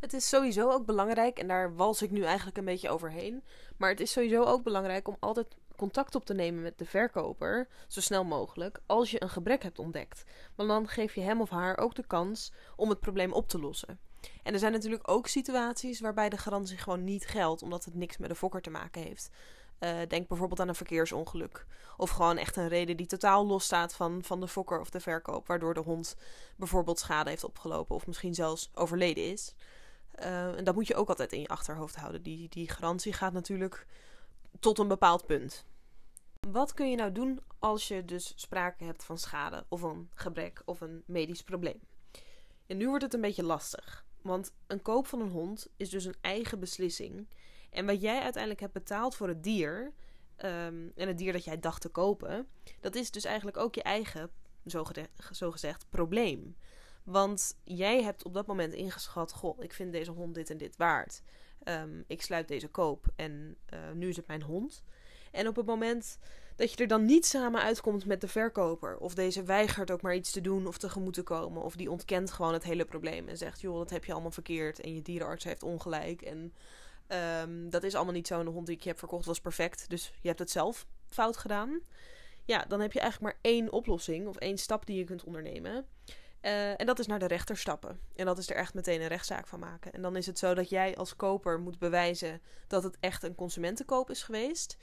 Het 0.00 0.12
is 0.12 0.28
sowieso 0.28 0.70
ook 0.70 0.86
belangrijk, 0.86 1.38
en 1.38 1.48
daar 1.48 1.74
wals 1.74 2.02
ik 2.02 2.10
nu 2.10 2.22
eigenlijk 2.22 2.58
een 2.58 2.64
beetje 2.64 2.90
overheen. 2.90 3.44
Maar 3.76 3.90
het 3.90 4.00
is 4.00 4.12
sowieso 4.12 4.42
ook 4.42 4.62
belangrijk 4.62 5.08
om 5.08 5.16
altijd 5.20 5.56
contact 5.80 6.14
op 6.14 6.24
te 6.24 6.34
nemen 6.34 6.62
met 6.62 6.78
de 6.78 6.84
verkoper, 6.84 7.68
zo 7.88 8.00
snel 8.00 8.24
mogelijk, 8.24 8.80
als 8.86 9.10
je 9.10 9.22
een 9.22 9.30
gebrek 9.30 9.62
hebt 9.62 9.78
ontdekt. 9.78 10.24
Want 10.54 10.68
dan 10.68 10.88
geef 10.88 11.14
je 11.14 11.20
hem 11.20 11.40
of 11.40 11.50
haar 11.50 11.78
ook 11.78 11.94
de 11.94 12.06
kans 12.06 12.52
om 12.76 12.88
het 12.88 13.00
probleem 13.00 13.32
op 13.32 13.48
te 13.48 13.58
lossen. 13.58 13.98
En 14.42 14.52
er 14.52 14.58
zijn 14.58 14.72
natuurlijk 14.72 15.10
ook 15.10 15.26
situaties 15.26 16.00
waarbij 16.00 16.28
de 16.28 16.36
garantie 16.36 16.78
gewoon 16.78 17.04
niet 17.04 17.26
geldt, 17.26 17.62
omdat 17.62 17.84
het 17.84 17.94
niks 17.94 18.18
met 18.18 18.28
de 18.28 18.34
fokker 18.34 18.62
te 18.62 18.70
maken 18.70 19.02
heeft. 19.02 19.30
Uh, 19.80 19.98
denk 20.08 20.28
bijvoorbeeld 20.28 20.60
aan 20.60 20.68
een 20.68 20.74
verkeersongeluk. 20.74 21.66
Of 21.96 22.10
gewoon 22.10 22.36
echt 22.36 22.56
een 22.56 22.68
reden 22.68 22.96
die 22.96 23.06
totaal 23.06 23.46
losstaat 23.46 23.94
van, 23.94 24.22
van 24.22 24.40
de 24.40 24.48
fokker 24.48 24.80
of 24.80 24.90
de 24.90 25.00
verkoop. 25.00 25.46
Waardoor 25.46 25.74
de 25.74 25.80
hond 25.80 26.16
bijvoorbeeld 26.56 26.98
schade 26.98 27.30
heeft 27.30 27.44
opgelopen 27.44 27.94
of 27.94 28.06
misschien 28.06 28.34
zelfs 28.34 28.70
overleden 28.74 29.30
is. 29.30 29.54
Uh, 30.18 30.56
en 30.58 30.64
dat 30.64 30.74
moet 30.74 30.86
je 30.86 30.94
ook 30.94 31.08
altijd 31.08 31.32
in 31.32 31.40
je 31.40 31.48
achterhoofd 31.48 31.96
houden. 31.96 32.22
Die, 32.22 32.48
die 32.48 32.70
garantie 32.70 33.12
gaat 33.12 33.32
natuurlijk 33.32 33.86
tot 34.60 34.78
een 34.78 34.88
bepaald 34.88 35.26
punt. 35.26 35.64
Wat 36.48 36.74
kun 36.74 36.90
je 36.90 36.96
nou 36.96 37.12
doen 37.12 37.40
als 37.58 37.88
je 37.88 38.04
dus 38.04 38.32
sprake 38.36 38.84
hebt 38.84 39.04
van 39.04 39.18
schade 39.18 39.64
of 39.68 39.82
een 39.82 40.10
gebrek 40.14 40.62
of 40.64 40.80
een 40.80 41.02
medisch 41.06 41.42
probleem? 41.42 41.80
En 42.66 42.76
nu 42.76 42.88
wordt 42.88 43.04
het 43.04 43.14
een 43.14 43.20
beetje 43.20 43.44
lastig. 43.44 44.04
Want 44.22 44.52
een 44.66 44.82
koop 44.82 45.06
van 45.06 45.20
een 45.20 45.28
hond 45.28 45.68
is 45.76 45.90
dus 45.90 46.04
een 46.04 46.16
eigen 46.20 46.60
beslissing. 46.60 47.28
En 47.70 47.86
wat 47.86 48.00
jij 48.00 48.20
uiteindelijk 48.20 48.60
hebt 48.60 48.72
betaald 48.72 49.16
voor 49.16 49.28
het 49.28 49.42
dier, 49.42 49.92
um, 50.36 50.92
en 50.94 51.08
het 51.08 51.18
dier 51.18 51.32
dat 51.32 51.44
jij 51.44 51.60
dacht 51.60 51.80
te 51.80 51.88
kopen, 51.88 52.48
dat 52.80 52.94
is 52.94 53.10
dus 53.10 53.24
eigenlijk 53.24 53.56
ook 53.56 53.74
je 53.74 53.82
eigen, 53.82 54.30
zogezegd, 55.30 55.86
probleem. 55.88 56.56
Want 57.04 57.58
jij 57.64 58.02
hebt 58.02 58.24
op 58.24 58.34
dat 58.34 58.46
moment 58.46 58.72
ingeschat: 58.72 59.32
Goh, 59.32 59.62
ik 59.62 59.72
vind 59.72 59.92
deze 59.92 60.10
hond 60.10 60.34
dit 60.34 60.50
en 60.50 60.58
dit 60.58 60.76
waard. 60.76 61.22
Um, 61.64 62.04
ik 62.06 62.22
sluit 62.22 62.48
deze 62.48 62.68
koop 62.68 63.06
en 63.16 63.56
uh, 63.74 63.90
nu 63.90 64.08
is 64.08 64.16
het 64.16 64.26
mijn 64.26 64.42
hond. 64.42 64.82
En 65.30 65.48
op 65.48 65.56
het 65.56 65.66
moment 65.66 66.18
dat 66.56 66.70
je 66.70 66.76
er 66.76 66.86
dan 66.86 67.04
niet 67.04 67.26
samen 67.26 67.62
uitkomt 67.62 68.06
met 68.06 68.20
de 68.20 68.28
verkoper. 68.28 68.96
Of 68.96 69.14
deze 69.14 69.42
weigert 69.42 69.90
ook 69.90 70.02
maar 70.02 70.14
iets 70.14 70.30
te 70.30 70.40
doen 70.40 70.66
of 70.66 70.78
tegemoet 70.78 71.14
te 71.14 71.22
komen. 71.22 71.62
Of 71.62 71.76
die 71.76 71.90
ontkent 71.90 72.30
gewoon 72.30 72.52
het 72.52 72.64
hele 72.64 72.84
probleem 72.84 73.28
en 73.28 73.36
zegt: 73.36 73.60
joh, 73.60 73.78
dat 73.78 73.90
heb 73.90 74.04
je 74.04 74.12
allemaal 74.12 74.30
verkeerd. 74.30 74.80
En 74.80 74.94
je 74.94 75.02
dierenarts 75.02 75.44
heeft 75.44 75.62
ongelijk. 75.62 76.22
En 76.22 76.54
ehm, 77.06 77.68
dat 77.68 77.82
is 77.82 77.94
allemaal 77.94 78.14
niet 78.14 78.26
zo. 78.26 78.44
De 78.44 78.50
hond 78.50 78.66
die 78.66 78.76
ik 78.76 78.82
je 78.82 78.88
heb 78.88 78.98
verkocht 78.98 79.26
was 79.26 79.40
perfect. 79.40 79.88
Dus 79.88 80.12
je 80.20 80.28
hebt 80.28 80.40
het 80.40 80.50
zelf 80.50 80.86
fout 81.06 81.36
gedaan. 81.36 81.80
Ja, 82.44 82.64
dan 82.68 82.80
heb 82.80 82.92
je 82.92 83.00
eigenlijk 83.00 83.32
maar 83.32 83.52
één 83.52 83.72
oplossing 83.72 84.26
of 84.26 84.36
één 84.36 84.58
stap 84.58 84.86
die 84.86 84.96
je 84.96 85.04
kunt 85.04 85.24
ondernemen. 85.24 85.86
Eh, 86.40 86.80
en 86.80 86.86
dat 86.86 86.98
is 86.98 87.06
naar 87.06 87.18
de 87.18 87.26
rechter 87.26 87.56
stappen. 87.56 88.00
En 88.14 88.26
dat 88.26 88.38
is 88.38 88.50
er 88.50 88.56
echt 88.56 88.74
meteen 88.74 89.00
een 89.00 89.08
rechtszaak 89.08 89.46
van 89.46 89.58
maken. 89.58 89.92
En 89.92 90.02
dan 90.02 90.16
is 90.16 90.26
het 90.26 90.38
zo 90.38 90.54
dat 90.54 90.68
jij 90.68 90.96
als 90.96 91.16
koper 91.16 91.60
moet 91.60 91.78
bewijzen 91.78 92.40
dat 92.66 92.82
het 92.82 92.96
echt 93.00 93.22
een 93.22 93.34
consumentenkoop 93.34 94.10
is 94.10 94.22
geweest. 94.22 94.76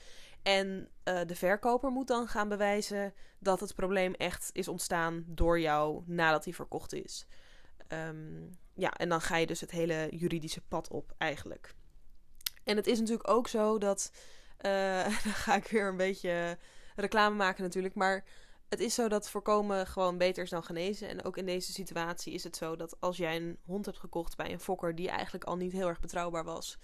En 0.44 0.90
uh, 1.04 1.20
de 1.26 1.36
verkoper 1.36 1.90
moet 1.90 2.08
dan 2.08 2.28
gaan 2.28 2.50
bewijzen 2.50 3.14
dat 3.40 3.60
het 3.60 3.76
probleem 3.76 4.14
echt 4.14 4.50
is 4.54 4.68
ontstaan 4.68 5.24
door 5.28 5.60
jou 5.60 6.04
nadat 6.06 6.44
hij 6.44 6.54
verkocht 6.54 6.94
is. 6.94 7.28
Um, 7.88 8.58
ja, 8.74 8.92
en 8.94 9.10
dan 9.10 9.22
ga 9.22 9.38
je 9.38 9.46
dus 9.46 9.62
het 9.62 9.72
hele 9.72 10.08
juridische 10.12 10.62
pad 10.62 10.90
op 10.90 11.14
eigenlijk. 11.18 11.74
En 12.64 12.76
het 12.76 12.88
is 12.88 13.00
natuurlijk 13.00 13.30
ook 13.30 13.48
zo 13.48 13.78
dat. 13.78 14.12
Uh, 14.62 15.04
dan 15.24 15.34
ga 15.34 15.56
ik 15.56 15.68
weer 15.68 15.88
een 15.88 15.98
beetje 15.98 16.58
reclame 16.96 17.36
maken 17.36 17.64
natuurlijk. 17.64 17.96
Maar 17.96 18.24
het 18.70 18.80
is 18.80 18.94
zo 18.94 19.08
dat 19.08 19.30
voorkomen 19.30 19.88
gewoon 19.88 20.18
beter 20.18 20.44
is 20.44 20.50
dan 20.50 20.64
genezen. 20.64 21.10
En 21.10 21.24
ook 21.24 21.38
in 21.38 21.46
deze 21.46 21.72
situatie 21.72 22.34
is 22.34 22.44
het 22.44 22.56
zo 22.56 22.76
dat 22.76 22.96
als 23.00 23.18
jij 23.18 23.36
een 23.36 23.58
hond 23.66 23.86
hebt 23.86 24.00
gekocht 24.00 24.38
bij 24.38 24.52
een 24.52 24.60
fokker 24.60 24.96
die 24.96 25.10
eigenlijk 25.10 25.44
al 25.44 25.56
niet 25.56 25.72
heel 25.72 25.88
erg 25.88 26.00
betrouwbaar 26.00 26.44
was. 26.44 26.78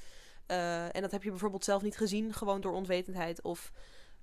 Uh, 0.48 0.96
en 0.96 1.02
dat 1.02 1.12
heb 1.12 1.24
je 1.24 1.30
bijvoorbeeld 1.30 1.63
zelf 1.63 1.82
niet 1.82 1.98
gezien, 1.98 2.34
gewoon 2.34 2.62
door 2.62 2.74
onwetendheid. 2.74 3.42
Of 3.42 3.72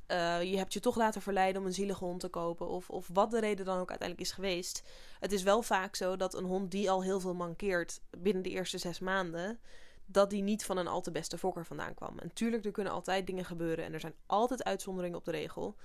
uh, 0.09 0.43
je 0.43 0.57
hebt 0.57 0.73
je 0.73 0.81
toch 0.81 0.97
laten 0.97 1.23
verleiden 1.23 1.61
om 1.61 1.67
een 1.67 1.75
zielige 1.75 2.05
hond 2.05 2.21
te 2.21 2.29
kopen. 2.29 2.69
Of, 2.69 2.90
of 2.90 3.09
wat 3.12 3.31
de 3.31 3.40
reden 3.40 3.64
dan 3.64 3.79
ook 3.79 3.90
uiteindelijk 3.90 4.29
is 4.29 4.35
geweest. 4.35 4.83
Het 5.21 5.33
is 5.33 5.43
wel 5.43 5.62
vaak 5.62 5.97
zo 5.97 6.17
dat 6.17 6.35
een 6.35 6.45
hond 6.45 6.71
die 6.71 6.90
al 6.90 7.02
heel 7.02 7.21
veel 7.21 7.35
mankeert 7.35 8.00
binnen 8.19 8.43
de 8.43 8.50
eerste 8.50 8.79
zes 8.79 8.99
maanden. 8.99 9.61
Dat 10.07 10.31
die 10.31 10.43
niet 10.43 10.64
van 10.64 10.76
een 10.76 10.87
al 10.87 11.00
te 11.00 11.11
beste 11.11 11.38
fokker 11.38 11.67
vandaan 11.67 11.95
kwam. 11.95 12.19
En 12.19 12.33
tuurlijk, 12.33 12.64
er 12.64 12.73
kunnen 12.73 12.93
altijd 12.93 13.26
dingen 13.26 13.45
gebeuren. 13.45 13.85
En 13.85 13.93
er 13.93 14.00
zijn 14.00 14.14
altijd 14.26 14.64
uitzonderingen 14.64 15.19
op 15.19 15.25
de 15.25 15.31
regel. 15.31 15.76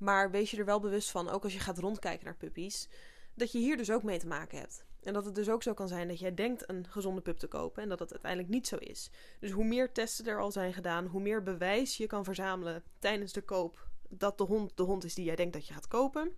Maar 0.00 0.30
wees 0.30 0.50
je 0.50 0.56
er 0.56 0.64
wel 0.64 0.80
bewust 0.80 1.10
van, 1.10 1.28
ook 1.28 1.44
als 1.44 1.52
je 1.52 1.58
gaat 1.58 1.78
rondkijken 1.78 2.24
naar 2.24 2.36
puppies, 2.36 2.88
dat 3.34 3.52
je 3.52 3.58
hier 3.58 3.76
dus 3.76 3.90
ook 3.90 4.02
mee 4.02 4.18
te 4.18 4.26
maken 4.26 4.58
hebt. 4.58 4.84
En 5.02 5.12
dat 5.12 5.24
het 5.24 5.34
dus 5.34 5.48
ook 5.48 5.62
zo 5.62 5.74
kan 5.74 5.88
zijn 5.88 6.08
dat 6.08 6.18
jij 6.18 6.34
denkt 6.34 6.68
een 6.68 6.86
gezonde 6.88 7.20
pup 7.20 7.38
te 7.38 7.46
kopen 7.46 7.82
en 7.82 7.88
dat 7.88 7.98
het 7.98 8.12
uiteindelijk 8.12 8.52
niet 8.52 8.66
zo 8.66 8.76
is. 8.76 9.10
Dus 9.40 9.50
hoe 9.50 9.64
meer 9.64 9.92
testen 9.92 10.26
er 10.26 10.40
al 10.40 10.52
zijn 10.52 10.72
gedaan, 10.72 11.06
hoe 11.06 11.20
meer 11.20 11.42
bewijs 11.42 11.96
je 11.96 12.06
kan 12.06 12.24
verzamelen 12.24 12.82
tijdens 12.98 13.32
de 13.32 13.42
koop 13.42 13.88
dat 14.08 14.38
de 14.38 14.44
hond 14.44 14.76
de 14.76 14.82
hond 14.82 15.04
is 15.04 15.14
die 15.14 15.24
jij 15.24 15.36
denkt 15.36 15.52
dat 15.52 15.66
je 15.66 15.72
gaat 15.72 15.88
kopen. 15.88 16.36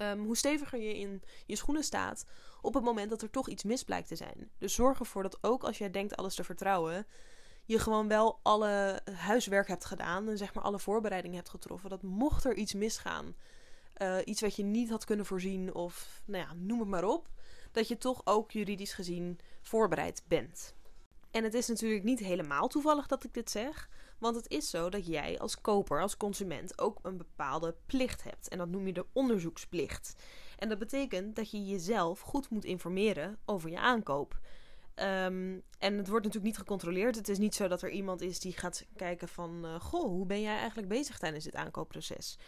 Um, 0.00 0.24
hoe 0.24 0.36
steviger 0.36 0.80
je 0.80 0.98
in 0.98 1.22
je 1.46 1.56
schoenen 1.56 1.84
staat 1.84 2.26
op 2.62 2.74
het 2.74 2.84
moment 2.84 3.10
dat 3.10 3.22
er 3.22 3.30
toch 3.30 3.48
iets 3.48 3.64
mis 3.64 3.84
blijkt 3.84 4.08
te 4.08 4.16
zijn. 4.16 4.50
Dus 4.58 4.74
zorg 4.74 4.98
ervoor 4.98 5.22
dat 5.22 5.38
ook 5.40 5.64
als 5.64 5.78
jij 5.78 5.90
denkt 5.90 6.16
alles 6.16 6.34
te 6.34 6.44
vertrouwen, 6.44 7.06
je 7.70 7.78
gewoon 7.78 8.08
wel 8.08 8.38
alle 8.42 9.00
huiswerk 9.12 9.68
hebt 9.68 9.84
gedaan 9.84 10.28
en 10.28 10.38
zeg 10.38 10.54
maar 10.54 10.64
alle 10.64 10.78
voorbereidingen 10.78 11.36
hebt 11.36 11.48
getroffen. 11.48 11.90
Dat 11.90 12.02
mocht 12.02 12.44
er 12.44 12.54
iets 12.54 12.74
misgaan, 12.74 13.34
uh, 14.02 14.16
iets 14.24 14.40
wat 14.40 14.56
je 14.56 14.62
niet 14.62 14.90
had 14.90 15.04
kunnen 15.04 15.26
voorzien 15.26 15.74
of 15.74 16.22
nou 16.24 16.44
ja, 16.44 16.54
noem 16.54 16.78
het 16.78 16.88
maar 16.88 17.04
op, 17.04 17.28
dat 17.72 17.88
je 17.88 17.98
toch 17.98 18.20
ook 18.24 18.50
juridisch 18.50 18.92
gezien 18.92 19.38
voorbereid 19.60 20.22
bent. 20.28 20.74
En 21.30 21.44
het 21.44 21.54
is 21.54 21.68
natuurlijk 21.68 22.04
niet 22.04 22.18
helemaal 22.18 22.68
toevallig 22.68 23.06
dat 23.06 23.24
ik 23.24 23.34
dit 23.34 23.50
zeg, 23.50 23.88
want 24.18 24.36
het 24.36 24.48
is 24.48 24.70
zo 24.70 24.88
dat 24.88 25.06
jij 25.06 25.38
als 25.38 25.60
koper, 25.60 26.00
als 26.00 26.16
consument, 26.16 26.78
ook 26.78 26.98
een 27.02 27.16
bepaalde 27.16 27.76
plicht 27.86 28.22
hebt. 28.22 28.48
En 28.48 28.58
dat 28.58 28.68
noem 28.68 28.86
je 28.86 28.92
de 28.92 29.06
onderzoeksplicht. 29.12 30.14
En 30.58 30.68
dat 30.68 30.78
betekent 30.78 31.36
dat 31.36 31.50
je 31.50 31.66
jezelf 31.66 32.20
goed 32.20 32.50
moet 32.50 32.64
informeren 32.64 33.38
over 33.44 33.70
je 33.70 33.78
aankoop. 33.78 34.38
Um, 35.02 35.62
en 35.78 35.96
het 35.96 36.08
wordt 36.08 36.24
natuurlijk 36.24 36.52
niet 36.52 36.58
gecontroleerd. 36.58 37.16
Het 37.16 37.28
is 37.28 37.38
niet 37.38 37.54
zo 37.54 37.68
dat 37.68 37.82
er 37.82 37.90
iemand 37.90 38.20
is 38.20 38.40
die 38.40 38.52
gaat 38.52 38.86
kijken 38.96 39.28
van... 39.28 39.60
Uh, 39.64 39.80
goh, 39.80 40.04
hoe 40.04 40.26
ben 40.26 40.40
jij 40.40 40.56
eigenlijk 40.56 40.88
bezig 40.88 41.18
tijdens 41.18 41.44
dit 41.44 41.54
aankoopproces? 41.54 42.38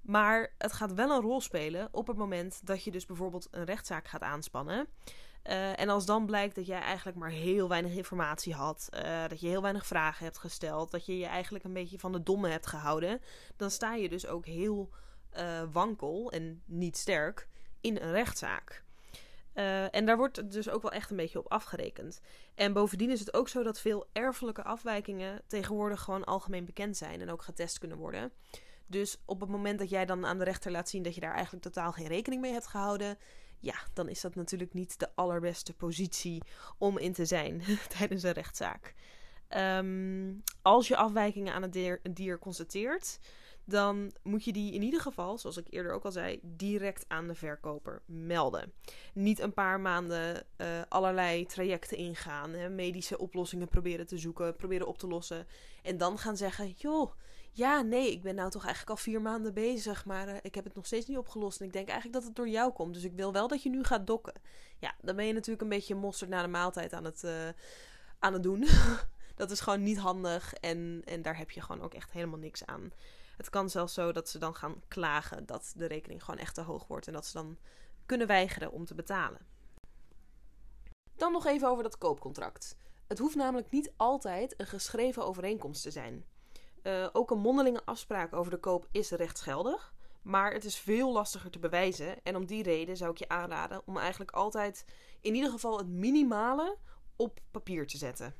Maar 0.00 0.54
het 0.58 0.72
gaat 0.72 0.92
wel 0.92 1.10
een 1.10 1.20
rol 1.20 1.40
spelen 1.40 1.88
op 1.90 2.06
het 2.06 2.16
moment 2.16 2.66
dat 2.66 2.84
je 2.84 2.90
dus 2.90 3.06
bijvoorbeeld 3.06 3.48
een 3.50 3.64
rechtszaak 3.64 4.08
gaat 4.08 4.22
aanspannen. 4.22 4.88
Uh, 5.44 5.80
en 5.80 5.88
als 5.88 6.06
dan 6.06 6.26
blijkt 6.26 6.54
dat 6.54 6.66
jij 6.66 6.80
eigenlijk 6.80 7.18
maar 7.18 7.30
heel 7.30 7.68
weinig 7.68 7.92
informatie 7.92 8.54
had, 8.54 8.88
uh, 8.94 9.28
dat 9.28 9.40
je 9.40 9.48
heel 9.48 9.62
weinig 9.62 9.86
vragen 9.86 10.24
hebt 10.24 10.38
gesteld, 10.38 10.90
dat 10.90 11.06
je 11.06 11.18
je 11.18 11.26
eigenlijk 11.26 11.64
een 11.64 11.72
beetje 11.72 11.98
van 11.98 12.12
de 12.12 12.22
domme 12.22 12.48
hebt 12.48 12.66
gehouden, 12.66 13.20
dan 13.56 13.70
sta 13.70 13.94
je 13.94 14.08
dus 14.08 14.26
ook 14.26 14.46
heel 14.46 14.90
wankel 15.72 16.32
en 16.32 16.62
niet 16.66 16.96
sterk 16.96 17.48
in 17.80 17.96
een 17.96 18.10
rechtszaak. 18.10 18.84
Uh, 19.54 19.94
en 19.94 20.06
daar 20.06 20.16
wordt 20.16 20.50
dus 20.50 20.68
ook 20.68 20.82
wel 20.82 20.92
echt 20.92 21.10
een 21.10 21.16
beetje 21.16 21.38
op 21.38 21.52
afgerekend. 21.52 22.20
En 22.54 22.72
bovendien 22.72 23.10
is 23.10 23.20
het 23.20 23.34
ook 23.34 23.48
zo 23.48 23.62
dat 23.62 23.80
veel 23.80 24.06
erfelijke 24.12 24.62
afwijkingen 24.62 25.42
tegenwoordig 25.46 26.00
gewoon 26.00 26.24
algemeen 26.24 26.64
bekend 26.64 26.96
zijn 26.96 27.20
en 27.20 27.30
ook 27.30 27.42
getest 27.42 27.78
kunnen 27.78 27.98
worden. 27.98 28.32
Dus 28.86 29.22
op 29.24 29.40
het 29.40 29.48
moment 29.48 29.78
dat 29.78 29.90
jij 29.90 30.06
dan 30.06 30.26
aan 30.26 30.38
de 30.38 30.44
rechter 30.44 30.70
laat 30.70 30.88
zien 30.88 31.02
dat 31.02 31.14
je 31.14 31.20
daar 31.20 31.34
eigenlijk 31.34 31.64
totaal 31.64 31.92
geen 31.92 32.06
rekening 32.06 32.42
mee 32.42 32.52
hebt 32.52 32.66
gehouden, 32.66 33.18
ja, 33.58 33.74
dan 33.92 34.08
is 34.08 34.20
dat 34.20 34.34
natuurlijk 34.34 34.74
niet 34.74 34.98
de 34.98 35.08
allerbeste 35.14 35.74
positie 35.74 36.42
om 36.78 36.98
in 36.98 37.12
te 37.12 37.24
zijn 37.24 37.62
tijdens 37.98 38.22
een 38.22 38.32
rechtszaak. 38.32 38.94
Um, 39.56 40.42
als 40.62 40.88
je 40.88 40.96
afwijkingen 40.96 41.54
aan 41.54 41.62
het 41.62 41.72
dier, 41.72 42.00
dier 42.10 42.38
constateert, 42.38 43.18
dan 43.64 44.12
moet 44.22 44.44
je 44.44 44.52
die 44.52 44.72
in 44.72 44.82
ieder 44.82 45.00
geval, 45.00 45.38
zoals 45.38 45.56
ik 45.56 45.66
eerder 45.70 45.92
ook 45.92 46.04
al 46.04 46.12
zei, 46.12 46.40
direct 46.42 47.04
aan 47.08 47.26
de 47.26 47.34
verkoper 47.34 48.02
melden. 48.06 48.72
Niet 49.14 49.40
een 49.40 49.52
paar 49.52 49.80
maanden 49.80 50.46
uh, 50.56 50.66
allerlei 50.88 51.46
trajecten 51.46 51.96
ingaan, 51.96 52.50
hè, 52.50 52.68
medische 52.68 53.18
oplossingen 53.18 53.68
proberen 53.68 54.06
te 54.06 54.18
zoeken, 54.18 54.56
proberen 54.56 54.86
op 54.86 54.98
te 54.98 55.06
lossen. 55.06 55.46
En 55.82 55.96
dan 55.96 56.18
gaan 56.18 56.36
zeggen: 56.36 56.70
joh, 56.70 57.12
ja, 57.50 57.82
nee, 57.82 58.12
ik 58.12 58.22
ben 58.22 58.34
nou 58.34 58.50
toch 58.50 58.64
eigenlijk 58.64 58.90
al 58.90 59.04
vier 59.04 59.22
maanden 59.22 59.54
bezig, 59.54 60.04
maar 60.04 60.28
uh, 60.28 60.36
ik 60.42 60.54
heb 60.54 60.64
het 60.64 60.74
nog 60.74 60.86
steeds 60.86 61.06
niet 61.06 61.18
opgelost. 61.18 61.60
En 61.60 61.66
ik 61.66 61.72
denk 61.72 61.88
eigenlijk 61.88 62.18
dat 62.18 62.26
het 62.26 62.36
door 62.36 62.48
jou 62.48 62.72
komt. 62.72 62.94
Dus 62.94 63.04
ik 63.04 63.12
wil 63.12 63.32
wel 63.32 63.48
dat 63.48 63.62
je 63.62 63.70
nu 63.70 63.84
gaat 63.84 64.06
dokken. 64.06 64.34
Ja, 64.78 64.94
dan 65.00 65.16
ben 65.16 65.26
je 65.26 65.32
natuurlijk 65.32 65.62
een 65.62 65.68
beetje 65.68 65.94
mosterd 65.94 66.30
na 66.30 66.42
de 66.42 66.48
maaltijd 66.48 66.92
aan 66.92 67.04
het, 67.04 67.22
uh, 67.24 67.48
aan 68.18 68.32
het 68.32 68.42
doen. 68.42 68.64
dat 69.34 69.50
is 69.50 69.60
gewoon 69.60 69.82
niet 69.82 69.98
handig 69.98 70.54
en, 70.54 71.02
en 71.04 71.22
daar 71.22 71.36
heb 71.36 71.50
je 71.50 71.60
gewoon 71.60 71.82
ook 71.82 71.94
echt 71.94 72.10
helemaal 72.10 72.38
niks 72.38 72.66
aan. 72.66 72.92
Het 73.36 73.50
kan 73.50 73.70
zelfs 73.70 73.94
zo 73.94 74.12
dat 74.12 74.28
ze 74.28 74.38
dan 74.38 74.54
gaan 74.54 74.82
klagen 74.88 75.46
dat 75.46 75.72
de 75.76 75.86
rekening 75.86 76.24
gewoon 76.24 76.40
echt 76.40 76.54
te 76.54 76.60
hoog 76.60 76.86
wordt 76.86 77.06
en 77.06 77.12
dat 77.12 77.26
ze 77.26 77.32
dan 77.32 77.58
kunnen 78.06 78.26
weigeren 78.26 78.72
om 78.72 78.84
te 78.84 78.94
betalen. 78.94 79.46
Dan 81.16 81.32
nog 81.32 81.46
even 81.46 81.68
over 81.68 81.82
dat 81.82 81.98
koopcontract. 81.98 82.76
Het 83.06 83.18
hoeft 83.18 83.36
namelijk 83.36 83.70
niet 83.70 83.92
altijd 83.96 84.54
een 84.56 84.66
geschreven 84.66 85.24
overeenkomst 85.24 85.82
te 85.82 85.90
zijn. 85.90 86.24
Uh, 86.82 87.08
ook 87.12 87.30
een 87.30 87.38
mondelinge 87.38 87.84
afspraak 87.84 88.32
over 88.32 88.50
de 88.50 88.58
koop 88.58 88.88
is 88.90 89.10
rechtsgeldig, 89.10 89.94
maar 90.22 90.52
het 90.52 90.64
is 90.64 90.78
veel 90.78 91.12
lastiger 91.12 91.50
te 91.50 91.58
bewijzen. 91.58 92.22
En 92.22 92.36
om 92.36 92.46
die 92.46 92.62
reden 92.62 92.96
zou 92.96 93.10
ik 93.10 93.18
je 93.18 93.28
aanraden 93.28 93.82
om 93.84 93.98
eigenlijk 93.98 94.30
altijd 94.30 94.84
in 95.20 95.34
ieder 95.34 95.50
geval 95.50 95.78
het 95.78 95.88
minimale 95.88 96.76
op 97.16 97.40
papier 97.50 97.86
te 97.86 97.96
zetten. 97.96 98.34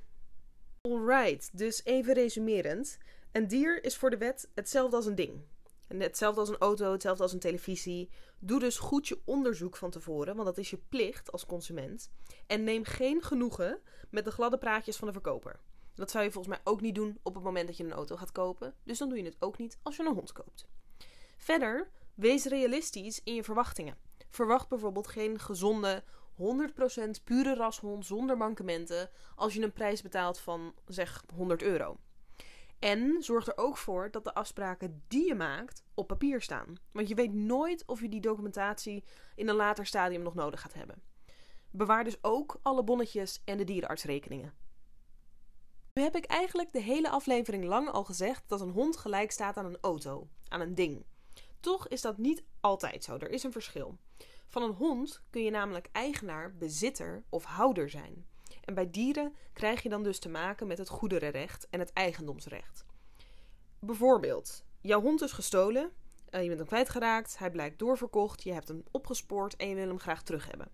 Alright, 0.89 1.59
dus 1.59 1.85
even 1.85 2.15
resumerend. 2.15 2.99
Een 3.33 3.49
dier 3.49 3.85
is 3.85 3.97
voor 3.97 4.11
de 4.11 4.17
wet 4.17 4.49
hetzelfde 4.55 4.97
als 4.97 5.07
een 5.07 5.15
ding. 5.15 5.41
Hetzelfde 5.89 6.41
als 6.41 6.49
een 6.49 6.59
auto, 6.59 6.93
hetzelfde 6.93 7.23
als 7.23 7.33
een 7.33 7.39
televisie. 7.39 8.11
Doe 8.39 8.61
dus 8.61 8.79
goed 8.79 9.09
je 9.09 9.21
onderzoek 9.25 9.77
van 9.77 9.91
tevoren, 9.91 10.35
want 10.35 10.47
dat 10.47 10.59
is 10.59 10.71
je 10.71 10.81
plicht 10.89 11.33
als 11.33 11.47
consument. 11.47 12.11
En 12.47 12.65
neem 12.65 12.85
geen 12.85 13.23
genoegen 13.23 13.81
met 14.11 14.25
de 14.25 14.31
gladde 14.31 14.59
praatjes 14.59 14.97
van 14.97 15.07
de 15.07 15.13
verkoper. 15.13 15.61
Dat 15.95 16.11
zou 16.11 16.25
je 16.25 16.31
volgens 16.31 16.55
mij 16.55 16.65
ook 16.73 16.81
niet 16.81 16.95
doen 16.95 17.19
op 17.23 17.35
het 17.35 17.45
moment 17.45 17.67
dat 17.67 17.77
je 17.77 17.85
een 17.85 17.93
auto 17.93 18.17
gaat 18.17 18.33
kopen. 18.33 18.75
Dus 18.85 18.99
dan 18.99 19.09
doe 19.09 19.19
je 19.19 19.25
het 19.25 19.37
ook 19.39 19.59
niet 19.59 19.79
als 19.83 19.97
je 19.97 20.03
een 20.03 20.15
hond 20.15 20.33
koopt. 20.33 20.67
Verder, 21.37 21.91
wees 22.15 22.45
realistisch 22.45 23.21
in 23.25 23.35
je 23.35 23.45
verwachtingen. 23.45 23.97
Verwacht 24.31 24.69
bijvoorbeeld 24.69 25.09
geen 25.09 25.39
gezonde 25.39 26.03
100% 26.39 27.25
pure 27.25 27.55
rashond 27.55 28.07
zonder 28.07 28.37
mankementen 28.37 29.11
als 29.35 29.55
je 29.55 29.63
een 29.63 29.73
prijs 29.73 30.03
betaalt 30.03 30.39
van 30.39 30.75
zeg 30.87 31.25
100 31.35 31.63
euro. 31.63 31.97
En 32.79 33.23
zorg 33.23 33.47
er 33.47 33.57
ook 33.57 33.77
voor 33.77 34.11
dat 34.11 34.25
de 34.25 34.35
afspraken 34.35 35.03
die 35.09 35.27
je 35.27 35.35
maakt 35.35 35.85
op 35.95 36.07
papier 36.07 36.41
staan. 36.41 36.75
Want 36.93 37.09
je 37.09 37.15
weet 37.15 37.33
nooit 37.33 37.87
of 37.87 38.01
je 38.01 38.09
die 38.09 38.21
documentatie 38.21 39.05
in 39.35 39.49
een 39.49 39.55
later 39.55 39.87
stadium 39.87 40.23
nog 40.23 40.35
nodig 40.35 40.61
gaat 40.61 40.75
hebben. 40.75 41.03
Bewaar 41.71 42.05
dus 42.05 42.25
ook 42.25 42.59
alle 42.63 42.85
bonnetjes 42.85 43.43
en 43.45 43.57
de 43.57 43.65
dierenartsrekeningen. 43.65 44.55
Nu 45.95 46.03
heb 46.03 46.17
ik 46.17 46.25
eigenlijk 46.25 46.73
de 46.73 46.81
hele 46.81 47.11
aflevering 47.11 47.65
lang 47.65 47.89
al 47.89 48.05
gezegd 48.05 48.43
dat 48.47 48.61
een 48.61 48.71
hond 48.71 48.97
gelijk 48.97 49.31
staat 49.31 49.57
aan 49.57 49.65
een 49.65 49.79
auto, 49.81 50.29
aan 50.49 50.61
een 50.61 50.75
ding. 50.75 51.05
Toch 51.61 51.89
is 51.89 52.01
dat 52.01 52.19
niet 52.19 52.45
altijd 52.61 53.05
zo, 53.05 53.15
er 53.15 53.31
is 53.31 53.43
een 53.43 53.53
verschil. 53.53 53.99
Van 54.53 54.63
een 54.63 54.75
hond 54.75 55.23
kun 55.31 55.43
je 55.43 55.51
namelijk 55.51 55.89
eigenaar, 55.93 56.57
bezitter 56.57 57.23
of 57.29 57.45
houder 57.45 57.91
zijn. 57.91 58.27
En 58.65 58.75
bij 58.75 58.91
dieren 58.91 59.35
krijg 59.53 59.83
je 59.83 59.89
dan 59.89 60.03
dus 60.03 60.19
te 60.19 60.29
maken 60.29 60.67
met 60.67 60.79
het 60.79 60.89
goederenrecht 60.89 61.67
en 61.71 61.79
het 61.79 61.93
eigendomsrecht. 61.93 62.85
Bijvoorbeeld, 63.79 64.65
jouw 64.81 65.01
hond 65.01 65.23
is 65.23 65.33
gestolen. 65.33 65.91
Uh, 66.31 66.41
je 66.41 66.47
bent 66.47 66.59
hem 66.59 66.69
kwijtgeraakt. 66.69 67.39
Hij 67.39 67.51
blijkt 67.51 67.79
doorverkocht. 67.79 68.43
Je 68.43 68.53
hebt 68.53 68.69
hem 68.69 68.85
opgespoord 68.91 69.57
en 69.57 69.69
je 69.69 69.75
wil 69.75 69.89
hem 69.89 69.99
graag 69.99 70.23
terug 70.23 70.47
hebben. 70.47 70.69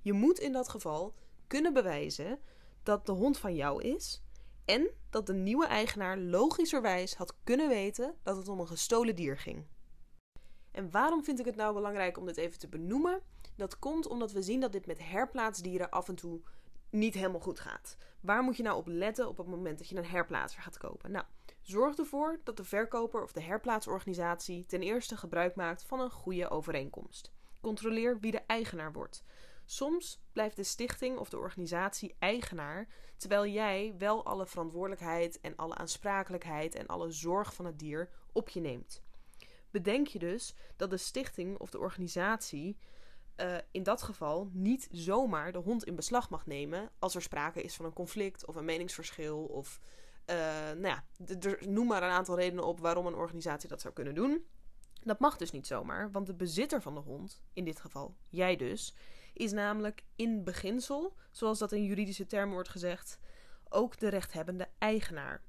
Je 0.00 0.12
moet 0.12 0.38
in 0.38 0.52
dat 0.52 0.68
geval 0.68 1.14
kunnen 1.46 1.72
bewijzen 1.72 2.38
dat 2.82 3.06
de 3.06 3.12
hond 3.12 3.38
van 3.38 3.54
jou 3.54 3.82
is. 3.82 4.22
En 4.64 4.90
dat 5.10 5.26
de 5.26 5.34
nieuwe 5.34 5.66
eigenaar 5.66 6.18
logischerwijs 6.18 7.14
had 7.14 7.34
kunnen 7.44 7.68
weten 7.68 8.14
dat 8.22 8.36
het 8.36 8.48
om 8.48 8.60
een 8.60 8.66
gestolen 8.66 9.16
dier 9.16 9.38
ging. 9.38 9.66
En 10.72 10.90
waarom 10.90 11.24
vind 11.24 11.38
ik 11.38 11.44
het 11.44 11.56
nou 11.56 11.74
belangrijk 11.74 12.18
om 12.18 12.26
dit 12.26 12.36
even 12.36 12.58
te 12.58 12.68
benoemen? 12.68 13.22
Dat 13.56 13.78
komt 13.78 14.06
omdat 14.06 14.32
we 14.32 14.42
zien 14.42 14.60
dat 14.60 14.72
dit 14.72 14.86
met 14.86 14.98
herplaatsdieren 14.98 15.90
af 15.90 16.08
en 16.08 16.14
toe 16.14 16.40
niet 16.90 17.14
helemaal 17.14 17.40
goed 17.40 17.60
gaat. 17.60 17.96
Waar 18.20 18.42
moet 18.42 18.56
je 18.56 18.62
nou 18.62 18.76
op 18.76 18.86
letten 18.86 19.28
op 19.28 19.36
het 19.36 19.46
moment 19.46 19.78
dat 19.78 19.88
je 19.88 19.96
een 19.96 20.04
herplaatser 20.04 20.62
gaat 20.62 20.78
kopen? 20.78 21.10
Nou, 21.10 21.24
zorg 21.62 21.96
ervoor 21.96 22.40
dat 22.44 22.56
de 22.56 22.64
verkoper 22.64 23.22
of 23.22 23.32
de 23.32 23.42
herplaatsorganisatie 23.42 24.66
ten 24.66 24.82
eerste 24.82 25.16
gebruik 25.16 25.54
maakt 25.54 25.84
van 25.84 26.00
een 26.00 26.10
goede 26.10 26.50
overeenkomst. 26.50 27.32
Controleer 27.60 28.18
wie 28.20 28.30
de 28.30 28.42
eigenaar 28.46 28.92
wordt. 28.92 29.24
Soms 29.64 30.22
blijft 30.32 30.56
de 30.56 30.62
stichting 30.62 31.18
of 31.18 31.28
de 31.28 31.38
organisatie 31.38 32.16
eigenaar, 32.18 32.88
terwijl 33.16 33.46
jij 33.46 33.94
wel 33.98 34.24
alle 34.24 34.46
verantwoordelijkheid 34.46 35.40
en 35.40 35.56
alle 35.56 35.74
aansprakelijkheid 35.74 36.74
en 36.74 36.86
alle 36.86 37.10
zorg 37.10 37.54
van 37.54 37.64
het 37.64 37.78
dier 37.78 38.10
op 38.32 38.48
je 38.48 38.60
neemt. 38.60 39.02
Bedenk 39.70 40.06
je 40.06 40.18
dus 40.18 40.54
dat 40.76 40.90
de 40.90 40.96
stichting 40.96 41.58
of 41.58 41.70
de 41.70 41.78
organisatie 41.78 42.76
uh, 43.36 43.56
in 43.70 43.82
dat 43.82 44.02
geval 44.02 44.50
niet 44.52 44.88
zomaar 44.90 45.52
de 45.52 45.58
hond 45.58 45.84
in 45.84 45.94
beslag 45.94 46.30
mag 46.30 46.46
nemen 46.46 46.90
als 46.98 47.14
er 47.14 47.22
sprake 47.22 47.62
is 47.62 47.74
van 47.74 47.84
een 47.84 47.92
conflict 47.92 48.46
of 48.46 48.54
een 48.54 48.64
meningsverschil 48.64 49.44
of 49.44 49.80
uh, 50.26 50.36
nou 50.80 50.86
ja, 50.86 51.04
noem 51.60 51.86
maar 51.86 52.02
een 52.02 52.10
aantal 52.10 52.36
redenen 52.36 52.64
op 52.64 52.80
waarom 52.80 53.06
een 53.06 53.14
organisatie 53.14 53.68
dat 53.68 53.80
zou 53.80 53.94
kunnen 53.94 54.14
doen. 54.14 54.44
Dat 55.02 55.18
mag 55.18 55.36
dus 55.36 55.50
niet 55.50 55.66
zomaar, 55.66 56.10
want 56.10 56.26
de 56.26 56.34
bezitter 56.34 56.82
van 56.82 56.94
de 56.94 57.00
hond, 57.00 57.42
in 57.52 57.64
dit 57.64 57.80
geval 57.80 58.16
jij 58.28 58.56
dus, 58.56 58.94
is 59.32 59.52
namelijk 59.52 60.04
in 60.16 60.44
beginsel, 60.44 61.16
zoals 61.30 61.58
dat 61.58 61.72
in 61.72 61.84
juridische 61.84 62.26
termen 62.26 62.54
wordt 62.54 62.68
gezegd, 62.68 63.18
ook 63.68 63.98
de 63.98 64.08
rechthebbende 64.08 64.68
eigenaar. 64.78 65.42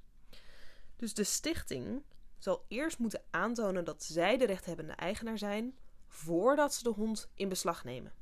Dus 0.96 1.14
de 1.14 1.24
stichting 1.24 2.04
zal 2.44 2.66
eerst 2.68 3.00
moeten 3.00 3.24
aantonen 3.30 3.86
dat 3.86 4.04
zij 4.04 4.38
de 4.38 4.46
rechthebbende 4.46 4.94
eigenaar 4.94 5.38
zijn 5.38 5.78
voordat 6.08 6.74
ze 6.74 6.84
de 6.84 6.90
hond 6.90 7.30
in 7.36 7.50
beslag 7.50 7.84
nemen. 7.84 8.14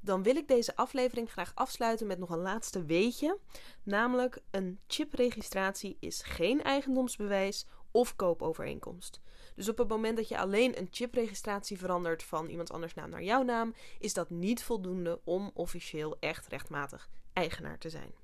Dan 0.00 0.22
wil 0.22 0.36
ik 0.36 0.48
deze 0.48 0.76
aflevering 0.76 1.30
graag 1.30 1.52
afsluiten 1.54 2.06
met 2.06 2.18
nog 2.18 2.30
een 2.30 2.38
laatste 2.38 2.84
weetje, 2.84 3.38
namelijk 3.82 4.42
een 4.50 4.78
chipregistratie 4.86 5.96
is 6.00 6.22
geen 6.22 6.62
eigendomsbewijs 6.62 7.66
of 7.90 8.16
koopovereenkomst. 8.16 9.20
Dus 9.54 9.68
op 9.68 9.78
het 9.78 9.88
moment 9.88 10.16
dat 10.16 10.28
je 10.28 10.38
alleen 10.38 10.78
een 10.78 10.88
chipregistratie 10.90 11.78
verandert 11.78 12.22
van 12.22 12.48
iemand 12.48 12.72
anders 12.72 12.94
naam 12.94 13.10
naar 13.10 13.22
jouw 13.22 13.42
naam, 13.42 13.74
is 13.98 14.14
dat 14.14 14.30
niet 14.30 14.62
voldoende 14.62 15.20
om 15.24 15.50
officieel 15.54 16.16
echt 16.20 16.46
rechtmatig 16.46 17.08
eigenaar 17.32 17.78
te 17.78 17.90
zijn. 17.90 18.14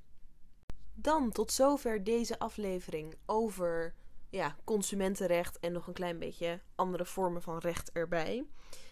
Dan 0.94 1.32
tot 1.32 1.52
zover 1.52 2.04
deze 2.04 2.38
aflevering 2.38 3.14
over 3.26 3.94
ja, 4.30 4.56
consumentenrecht 4.64 5.58
en 5.58 5.72
nog 5.72 5.86
een 5.86 5.92
klein 5.92 6.18
beetje 6.18 6.60
andere 6.74 7.04
vormen 7.04 7.42
van 7.42 7.58
recht 7.58 7.92
erbij. 7.92 8.44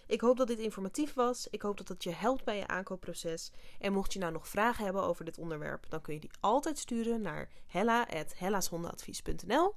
Ik 0.07 0.21
hoop 0.21 0.37
dat 0.37 0.47
dit 0.47 0.59
informatief 0.59 1.13
was. 1.13 1.47
Ik 1.49 1.61
hoop 1.61 1.77
dat 1.77 1.87
het 1.87 2.03
je 2.03 2.11
helpt 2.11 2.43
bij 2.43 2.57
je 2.57 2.67
aankoopproces. 2.67 3.51
En 3.79 3.93
mocht 3.93 4.13
je 4.13 4.19
nou 4.19 4.31
nog 4.31 4.47
vragen 4.47 4.83
hebben 4.83 5.03
over 5.03 5.25
dit 5.25 5.37
onderwerp, 5.37 5.89
dan 5.89 6.01
kun 6.01 6.13
je 6.13 6.19
die 6.19 6.31
altijd 6.39 6.77
sturen 6.77 7.21
naar 7.21 7.49
hella.hellashondenadvies.nl. 7.67 9.75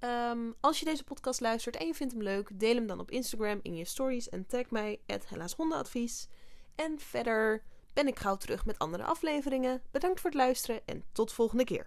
Um, 0.00 0.54
als 0.60 0.78
je 0.78 0.84
deze 0.84 1.04
podcast 1.04 1.40
luistert 1.40 1.76
en 1.76 1.86
je 1.86 1.94
vindt 1.94 2.12
hem 2.12 2.22
leuk, 2.22 2.50
deel 2.54 2.74
hem 2.74 2.86
dan 2.86 3.00
op 3.00 3.10
Instagram 3.10 3.58
in 3.62 3.76
je 3.76 3.84
stories 3.84 4.28
en 4.28 4.46
tag 4.46 4.70
mij 4.70 5.00
@hellashondenadvies. 5.26 6.28
En 6.74 6.98
verder 6.98 7.62
ben 7.92 8.06
ik 8.06 8.18
gauw 8.18 8.36
terug 8.36 8.66
met 8.66 8.78
andere 8.78 9.04
afleveringen. 9.04 9.82
Bedankt 9.90 10.20
voor 10.20 10.30
het 10.30 10.38
luisteren 10.38 10.80
en 10.84 11.04
tot 11.12 11.32
volgende 11.32 11.64
keer. 11.64 11.86